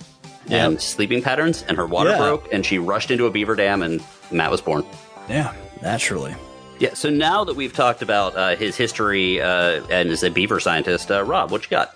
[0.51, 2.19] and sleeping patterns, and her water Yeah.
[2.19, 4.85] broke, and she rushed into a beaver dam, and Matt was born.
[5.29, 5.53] Yeah,
[5.83, 6.35] naturally.
[6.79, 6.95] Yeah.
[6.95, 11.11] So now that we've talked about uh, his history uh, and as a beaver scientist,
[11.11, 11.95] uh, Rob, what you got?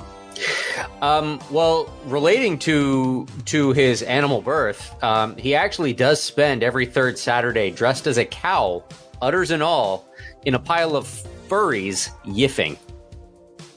[1.01, 7.19] Um, well, relating to to his animal birth, um, he actually does spend every third
[7.19, 8.85] Saturday dressed as a cow,
[9.21, 10.09] udders and all,
[10.45, 11.07] in a pile of
[11.49, 12.79] furries yiffing.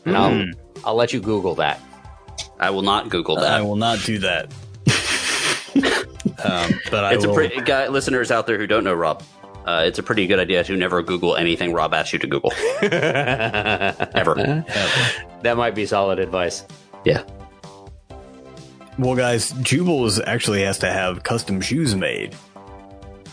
[0.06, 0.52] And I'll, Hmm.
[0.86, 1.82] I'll let you Google that.
[2.60, 3.52] I will not Google that.
[3.54, 4.54] I will not do that.
[6.44, 7.32] um, but I it's will.
[7.32, 9.24] a pretty guy, listeners out there who don't know Rob.
[9.66, 12.54] Uh, it's a pretty good idea to never Google anything Rob asks you to Google
[12.82, 14.36] ever.
[15.42, 16.66] That might be solid advice.
[17.04, 17.24] Yeah.
[19.00, 22.36] Well, guys, Juubles actually has to have custom shoes made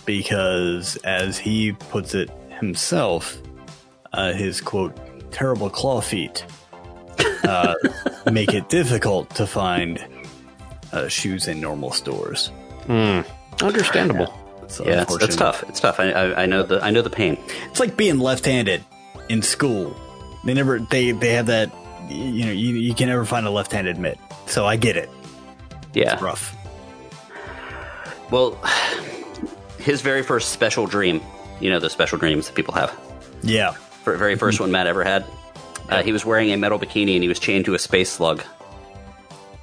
[0.07, 3.39] because, as he puts it himself,
[4.12, 4.99] uh, his quote,
[5.30, 6.45] terrible claw feet
[7.45, 7.74] uh,
[8.33, 10.05] make it difficult to find
[10.93, 12.51] uh, shoes in normal stores.
[13.61, 14.41] Understandable.
[14.81, 15.64] Yeah, it's, it's tough.
[15.68, 16.01] It's tough.
[16.01, 17.39] I, I, I know the I know the pain.
[17.70, 18.85] It's like being left-handed
[19.29, 19.97] in school.
[20.45, 21.73] They never they they have that
[22.09, 24.18] you know you, you can never find a left-handed mitt.
[24.47, 25.11] So I get it.
[25.95, 26.14] Yeah.
[26.14, 26.57] it's Rough.
[28.31, 28.59] Well,
[29.79, 31.20] his very first special dream.
[31.61, 32.99] You know the special dreams that people have.
[33.43, 33.73] Yeah.
[33.73, 35.25] For very first one Matt ever had.
[35.89, 38.43] Uh, he was wearing a metal bikini and he was chained to a space slug.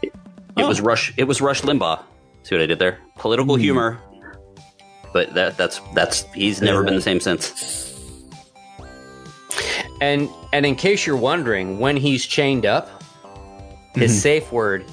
[0.01, 0.13] It,
[0.57, 1.13] it was Rush.
[1.17, 2.03] It was Rush Limbaugh.
[2.43, 2.99] See what I did there?
[3.17, 3.99] Political humor.
[5.13, 7.85] But that that's that's he's never been the same since.
[10.01, 13.03] And and in case you're wondering, when he's chained up,
[13.95, 14.19] his mm-hmm.
[14.19, 14.85] safe word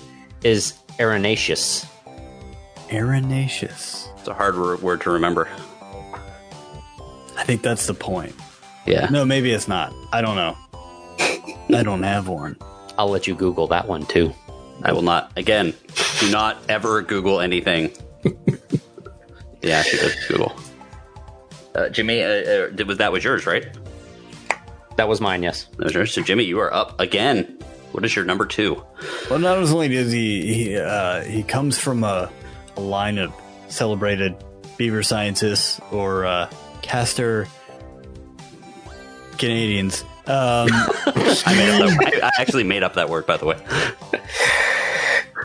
[0.42, 1.86] is Arenaceous.
[2.92, 4.08] Arenaceous.
[4.18, 5.48] It's a hard word to remember.
[7.36, 8.34] I think that's the point.
[8.86, 9.08] Yeah.
[9.10, 9.92] No, maybe it's not.
[10.12, 10.56] I don't know.
[11.76, 12.56] I don't have one.
[12.96, 14.32] I'll let you Google that one too.
[14.82, 15.32] I will not.
[15.36, 15.74] Again,
[16.20, 17.90] do not ever Google anything.
[19.66, 20.56] yeah, she did Google.
[21.74, 23.66] Uh, Jimmy, uh, uh, did- was that was yours, right?
[24.96, 25.64] That was mine, yes.
[25.76, 26.14] That was yours.
[26.14, 27.58] So, Jimmy, you are up again.
[27.92, 28.82] What is your number two?
[29.28, 32.30] Well, not only does he he uh, he comes from a,
[32.76, 33.32] a line of
[33.68, 34.34] celebrated
[34.76, 36.50] beaver scientists or uh,
[36.82, 37.46] caster
[39.38, 40.02] Canadians.
[40.26, 41.88] Um, I made up.
[41.90, 43.58] That, I, I actually made up that word, by the way.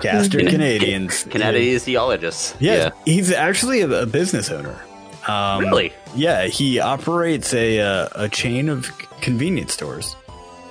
[0.01, 1.23] caster Can- Canadians.
[1.29, 2.55] Kinesiologists.
[2.59, 4.79] Yeah, he's actually a, a business owner.
[5.27, 5.93] Um, Really?
[6.15, 8.89] Yeah, he operates a uh, a chain of
[9.21, 10.15] convenience stores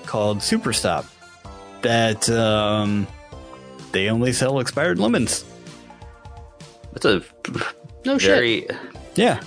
[0.06, 1.06] called Superstop
[1.82, 3.06] that um,
[3.92, 5.44] they only sell expired lemons.
[6.92, 7.22] That's a
[8.04, 8.66] No very.
[9.14, 9.40] Yeah,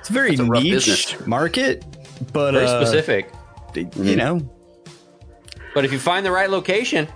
[0.00, 1.26] it's a very That's a rough niche business.
[1.26, 1.84] market,
[2.32, 3.30] but Very uh, specific.
[3.74, 4.40] You know,
[5.74, 7.06] But if you find the right location,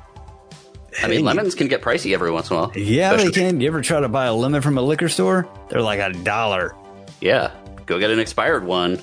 [1.02, 2.72] I mean, lemons can get pricey every once in a while.
[2.74, 3.60] yeah, they Especially- can.
[3.60, 5.46] You ever try to buy a lemon from a liquor store?
[5.68, 6.74] They're like a dollar.
[7.20, 7.50] Yeah.
[7.86, 9.00] Go get an expired one.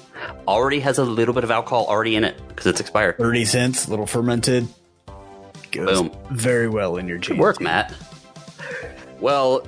[0.47, 3.17] Already has a little bit of alcohol already in it because it's expired.
[3.17, 4.67] 30 cents, little fermented.
[5.71, 6.11] Goes Boom.
[6.31, 7.37] very well in your jeans.
[7.37, 7.93] Good work, Matt.
[9.19, 9.65] Well,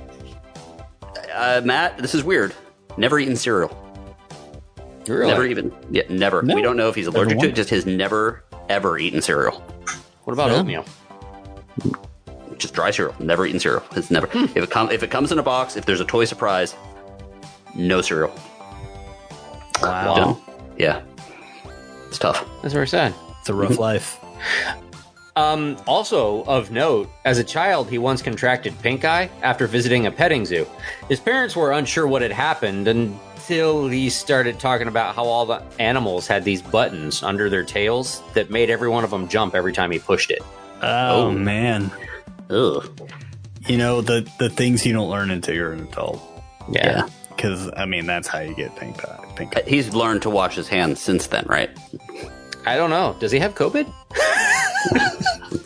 [1.34, 2.54] uh, Matt, this is weird.
[2.98, 3.70] Never eaten cereal.
[5.08, 5.74] really, Never even.
[5.92, 6.42] Yeah, never.
[6.42, 6.54] No.
[6.56, 7.56] we don't know if he's allergic to it.
[7.56, 9.62] Just has never ever eaten cereal.
[10.26, 10.58] what about Yeah.
[10.58, 10.86] oatmeal?
[12.58, 13.16] Just dry cereal.
[13.20, 13.84] Never eaten cereal.
[13.96, 14.28] It's never.
[14.34, 16.76] If it comes if it comes in a box, if there's a toy surprise,
[17.76, 18.34] no cereal.
[19.82, 20.16] Wow.
[20.16, 20.38] Done.
[20.78, 21.02] Yeah.
[22.08, 22.48] It's tough.
[22.62, 23.14] That's very sad.
[23.40, 24.20] It's a rough life.
[25.36, 30.12] Um, also of note, as a child, he once contracted pink eye after visiting a
[30.12, 30.66] petting zoo.
[31.10, 35.62] His parents were unsure what had happened until he started talking about how all the
[35.78, 39.74] animals had these buttons under their tails that made every one of them jump every
[39.74, 40.42] time he pushed it.
[40.82, 41.32] Oh, Oh.
[41.32, 41.92] man.
[42.50, 43.10] Ugh.
[43.68, 46.22] You know, the, the things you don't learn until you're an adult.
[46.70, 47.08] Yeah.
[47.30, 49.34] Because, I mean, that's how you get pink eye.
[49.36, 49.64] Pink eye.
[49.68, 51.70] He's learned to wash his hands since then, right?
[52.66, 53.16] I don't know.
[53.20, 53.92] Does he have COVID?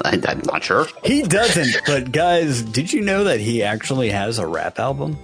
[0.06, 0.88] I, I'm not sure.
[1.04, 5.18] He doesn't, but guys, did you know that he actually has a rap album?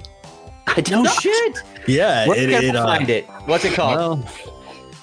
[0.68, 1.22] I did No not.
[1.22, 1.58] shit.
[1.88, 3.26] Yeah, Where it, can it, I uh, find it?
[3.46, 3.98] What's it called?
[4.24, 4.30] Well,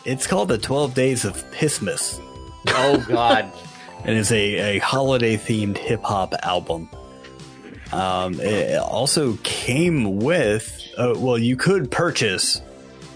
[0.05, 2.21] it's called the 12 Days of Pissmas,
[2.69, 3.51] oh God.
[4.05, 6.89] And it's a, a holiday themed hip hop album.
[7.93, 12.63] Um, it also came with, uh, well, you could purchase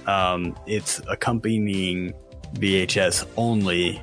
[0.07, 2.13] um, its accompanying
[2.55, 4.03] VHS only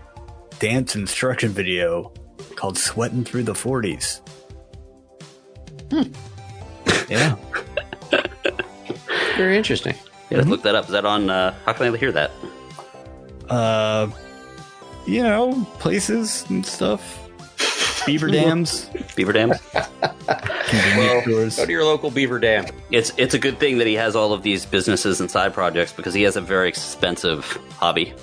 [0.60, 2.12] dance instruction video
[2.56, 4.22] called Sweating Through the 40s.
[7.10, 7.36] Yeah.
[9.38, 9.96] Very interesting.
[10.30, 10.86] Yeah, look that up.
[10.86, 11.30] Is that on?
[11.30, 12.32] Uh, how can I hear that?
[13.50, 14.10] Uh,
[15.06, 17.20] you know, places and stuff.
[18.06, 19.58] Beaver dams, Beaver dams.
[20.68, 21.56] convenience stores.
[21.58, 22.66] Go to your local beaver dam.
[22.91, 25.93] It's it's a good thing that he has all of these businesses and side projects
[25.93, 27.45] because he has a very expensive
[27.78, 28.14] hobby.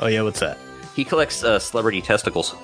[0.00, 0.58] Oh yeah, what's that?
[0.94, 2.54] He collects uh, celebrity testicles.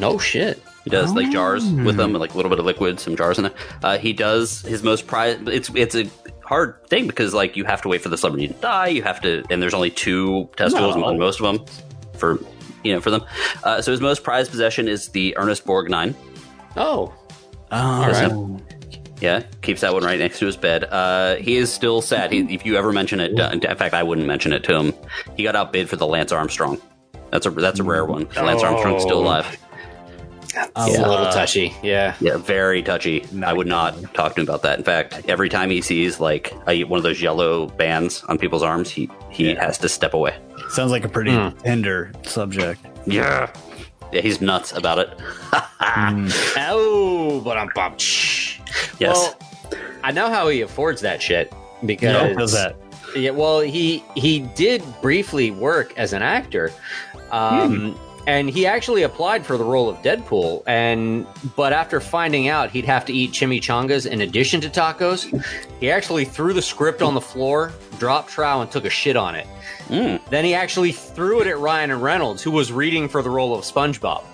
[0.00, 0.62] No shit.
[0.84, 3.46] He does like jars with them, like a little bit of liquid, some jars in
[3.46, 3.54] it.
[3.82, 5.36] Uh, he does his most prize.
[5.46, 6.08] It's it's a
[6.44, 8.88] hard thing because like you have to wait for the celebrity to die.
[8.88, 11.04] You have to, and there's only two testicles No.
[11.06, 11.66] on most of them.
[12.16, 12.38] for
[12.86, 13.24] you know for them.
[13.64, 15.88] Uh, so his most prized possession is the Ernest Borgnine.
[15.90, 16.14] nine.
[16.76, 17.12] Oh,
[17.72, 18.62] Oh, right.
[19.20, 20.84] Yeah, keeps that one right next to his bed.
[20.84, 22.30] Uh, he is still sad.
[22.32, 24.92] He, if you ever mention it, uh, in fact, I wouldn't mention it to him.
[25.36, 26.78] He got outbid for the Lance Armstrong.
[27.30, 28.28] That's a that's a rare one.
[28.36, 29.46] Lance Armstrong's still alive.
[30.54, 31.74] it's a little touchy.
[31.82, 32.14] Yeah.
[32.20, 33.24] Yeah, very touchy.
[33.44, 34.78] I would not talk to him about that.
[34.78, 38.62] In fact, every time he sees like a, one of those yellow bands on people's
[38.62, 39.64] arms, he he Yeah.
[39.64, 40.36] has to step away.
[40.76, 41.48] Sounds like a pretty Hmm.
[41.58, 42.84] tender subject.
[43.06, 43.50] Yeah,
[44.12, 45.10] yeah, he's nuts about it.
[46.58, 48.02] Oh, but I'm pumped.
[48.98, 49.16] Yes.
[49.16, 49.38] Well,
[50.04, 51.52] I know how he affords that shit
[51.84, 52.76] because Does that?
[53.14, 56.70] Yeah, well, he he did briefly work as an actor,
[57.30, 60.62] um, and he actually applied for the role of Deadpool.
[60.66, 65.44] And but after finding out he'd have to eat chimichangas in addition to tacos,
[65.80, 69.34] he actually threw the script on the floor, dropped trow, and took a shit on
[69.34, 69.46] it.
[69.88, 70.20] Mm.
[70.30, 73.64] Then he actually threw it at Ryan Reynolds, who was reading for the role of
[73.64, 74.24] SpongeBob.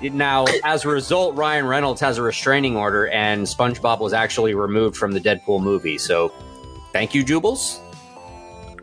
[0.00, 4.96] Now, as a result, Ryan Reynolds has a restraining order, and SpongeBob was actually removed
[4.96, 5.98] from the Deadpool movie.
[5.98, 6.32] So,
[6.92, 7.80] thank you, Juubles.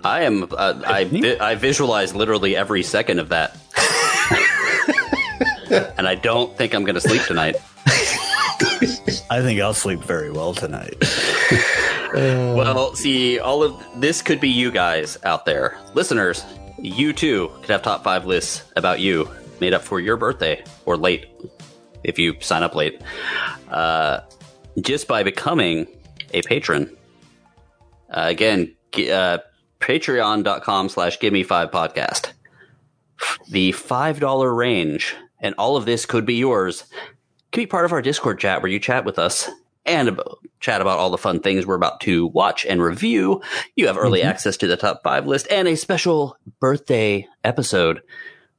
[0.03, 0.43] I am.
[0.43, 3.57] Uh, I vi- I visualize literally every second of that,
[5.71, 7.55] and I don't think I'm going to sleep tonight.
[9.29, 10.95] I think I'll sleep very well tonight.
[12.15, 16.45] Well, see, all of this could be you guys out there, listeners.
[16.79, 20.95] You too could have top five lists about you made up for your birthday or
[20.95, 21.25] late
[22.05, 23.01] if you sign up late,
[23.69, 24.21] uh,
[24.79, 25.87] just by becoming
[26.33, 26.95] a patron.
[28.09, 29.39] Uh, again, uh,
[29.81, 32.31] patreon.com slash give me five podcast.
[33.49, 36.85] The $5 range, and all of this could be yours
[37.51, 39.49] can be part of our Discord chat where you chat with us
[39.85, 43.41] and about, chat about all the fun things we're about to watch and review.
[43.75, 44.29] You have early mm-hmm.
[44.29, 48.01] access to the top five list and a special birthday episode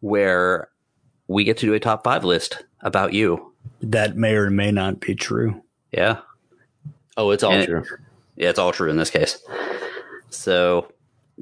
[0.01, 0.71] where
[1.27, 3.53] we get to do a top five list about you.
[3.83, 5.63] That may or may not be true.
[5.93, 6.21] Yeah.
[7.17, 7.85] Oh, it's all And it- true.
[8.37, 9.43] Yeah, it's all true in this case.
[10.31, 10.93] So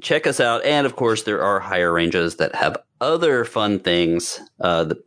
[0.01, 0.63] check us out.
[0.65, 4.39] And of course, there are higher ranges that have other fun things.
[4.59, 5.03] Uh, the,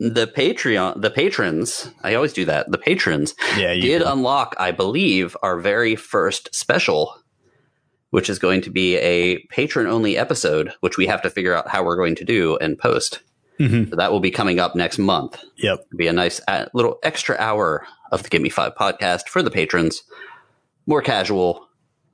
[0.00, 2.70] the Patreon, the patrons, I always do that.
[2.70, 4.04] The patrons Yeah, did do.
[4.06, 7.14] unlock, I believe, our very first special,
[8.10, 11.68] which is going to be a patron only episode, which we have to figure out
[11.68, 13.20] how we're going to do and post.
[13.58, 13.90] Mhm.
[13.90, 15.42] So that will be coming up next month.
[15.56, 15.80] Yep.
[15.88, 19.42] It'll be a nice uh, little extra hour of the Give Me Five podcast for
[19.42, 20.04] the patrons,
[20.86, 21.67] more casual,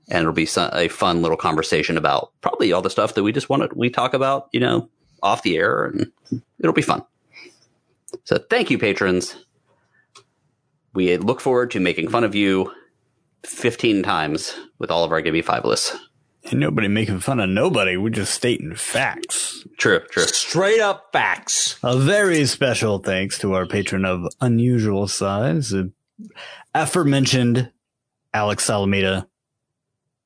[0.08, 3.48] and it'll be a fun little conversation about probably all the stuff that we just
[3.48, 4.88] wanted we talk about, you know,
[5.22, 7.04] off the air, and it'll be fun.
[8.24, 9.44] So thank you, patrons.
[10.94, 12.72] We look forward to making fun of you
[13.44, 15.96] 15 times with all of our Give Me Five lists.
[16.46, 17.96] Ain't nobody making fun of nobody.
[17.96, 19.66] We're just stating facts.
[19.78, 20.24] True, true.
[20.24, 21.78] Straight up facts.
[21.82, 25.84] A very special thanks to our patron of unusual size, uh,
[26.74, 27.72] aforementioned
[28.34, 29.26] Alex Salamita.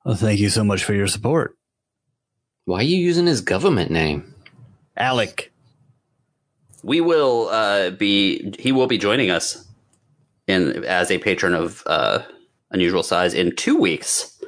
[0.05, 1.57] Well, thank you so much for your support.
[2.65, 4.35] Why are you using his government name?
[4.97, 5.53] Alec.
[6.83, 9.65] we will uh, be he will be joining us
[10.47, 12.21] in as a patron of uh,
[12.71, 14.41] unusual size in two weeks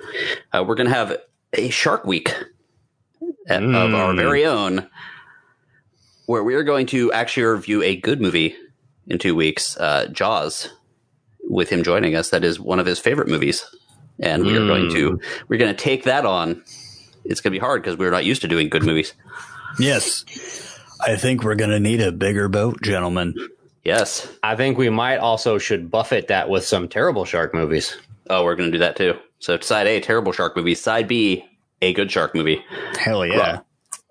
[0.52, 1.16] uh, we're going to have
[1.52, 2.32] a shark week
[3.48, 4.16] at- of our Mm.
[4.16, 4.88] very own
[6.26, 8.54] where we are going to actually review a good movie
[9.06, 10.68] in two weeks uh, jaws
[11.48, 13.64] with him joining us that is one of his favorite movies
[14.20, 16.62] and we are going to we're going to take that on
[17.24, 19.14] it's going to be hard because we're not used to doing good movies
[19.78, 20.24] Yes.
[21.00, 23.34] I think we're going to need a bigger boat, gentlemen.
[23.84, 27.96] yes I think we might also should buffet that with some terrible shark movies.
[28.28, 29.14] Oh, we're going to do that too.
[29.38, 30.74] So side A, terrible shark movie.
[30.74, 31.44] Side B,
[31.80, 32.62] a good shark movie.
[32.98, 33.60] Hell yeah.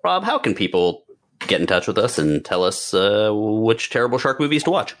[0.02, 1.04] Rob, how can people
[1.46, 4.94] get in touch with us and tell us uh, which terrible shark movies to watch?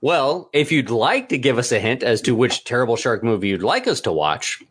[0.00, 3.48] Well, if you'd like to give us a hint as to which terrible shark movie
[3.48, 4.62] you'd like us to watch,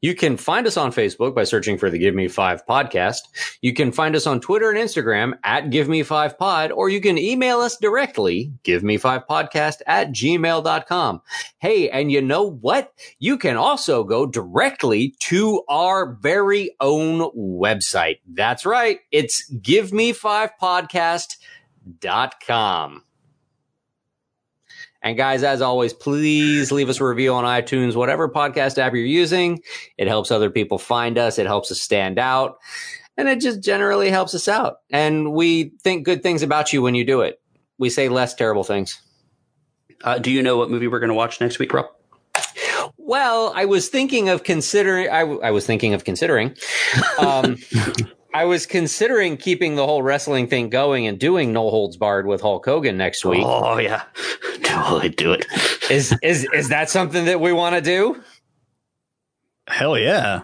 [0.00, 3.18] you can find us on Facebook by searching for the Give Me Five podcast.
[3.60, 7.02] You can find us on Twitter and Instagram at Give Me Five Pod, or you
[7.02, 11.20] can email us directly, give me five podcast at gmail.com.
[11.58, 12.94] Hey, and you know what?
[13.18, 18.20] You can also go directly to our very own website.
[18.26, 19.00] That's right.
[19.10, 23.02] It's give me five podcast.com.
[25.04, 29.04] And guys, as always, please leave us a review on iTunes, whatever podcast app you're
[29.04, 29.60] using.
[29.98, 31.38] It helps other people find us.
[31.38, 32.56] It helps us stand out.
[33.18, 34.78] And it just generally helps us out.
[34.90, 37.38] And we think good things about you when you do it.
[37.78, 39.00] We say less terrible things.
[40.02, 41.86] Uh, do you know what movie we're going to watch next week, Rob?
[42.96, 46.56] Well, I was thinking of considering, I, w- I was thinking of considering,
[47.18, 47.58] um,
[48.34, 52.40] I was considering keeping the whole wrestling thing going and doing No Holds Barred with
[52.40, 53.44] Hulk Hogan next week.
[53.46, 54.02] Oh yeah,
[54.64, 55.46] totally do it.
[55.88, 58.20] Is is is that something that we want to do?
[59.68, 60.42] Hell yeah.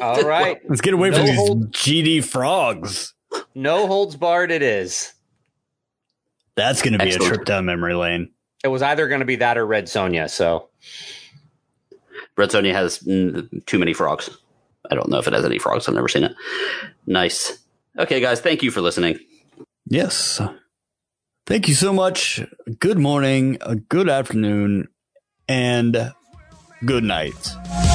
[0.00, 3.14] All right, Let's get away from No these hold- GD frogs.
[3.54, 4.50] No Holds Barred.
[4.50, 5.12] It is.
[6.56, 7.32] That's going to be Excellent.
[7.32, 8.30] a trip down memory lane.
[8.64, 10.28] It was either going to be that or Red Sonja.
[10.28, 10.68] So
[12.36, 14.30] Red Sonja has too many frogs.
[14.90, 15.88] I don't know if it has any frogs.
[15.88, 16.34] I've never seen it.
[17.06, 17.58] Nice.
[17.98, 19.18] Okay, guys, thank you for listening.
[19.86, 20.40] Yes.
[21.46, 22.40] Thank you so much.
[22.78, 24.88] Good morning, a good afternoon,
[25.48, 26.12] and
[26.84, 27.87] good night.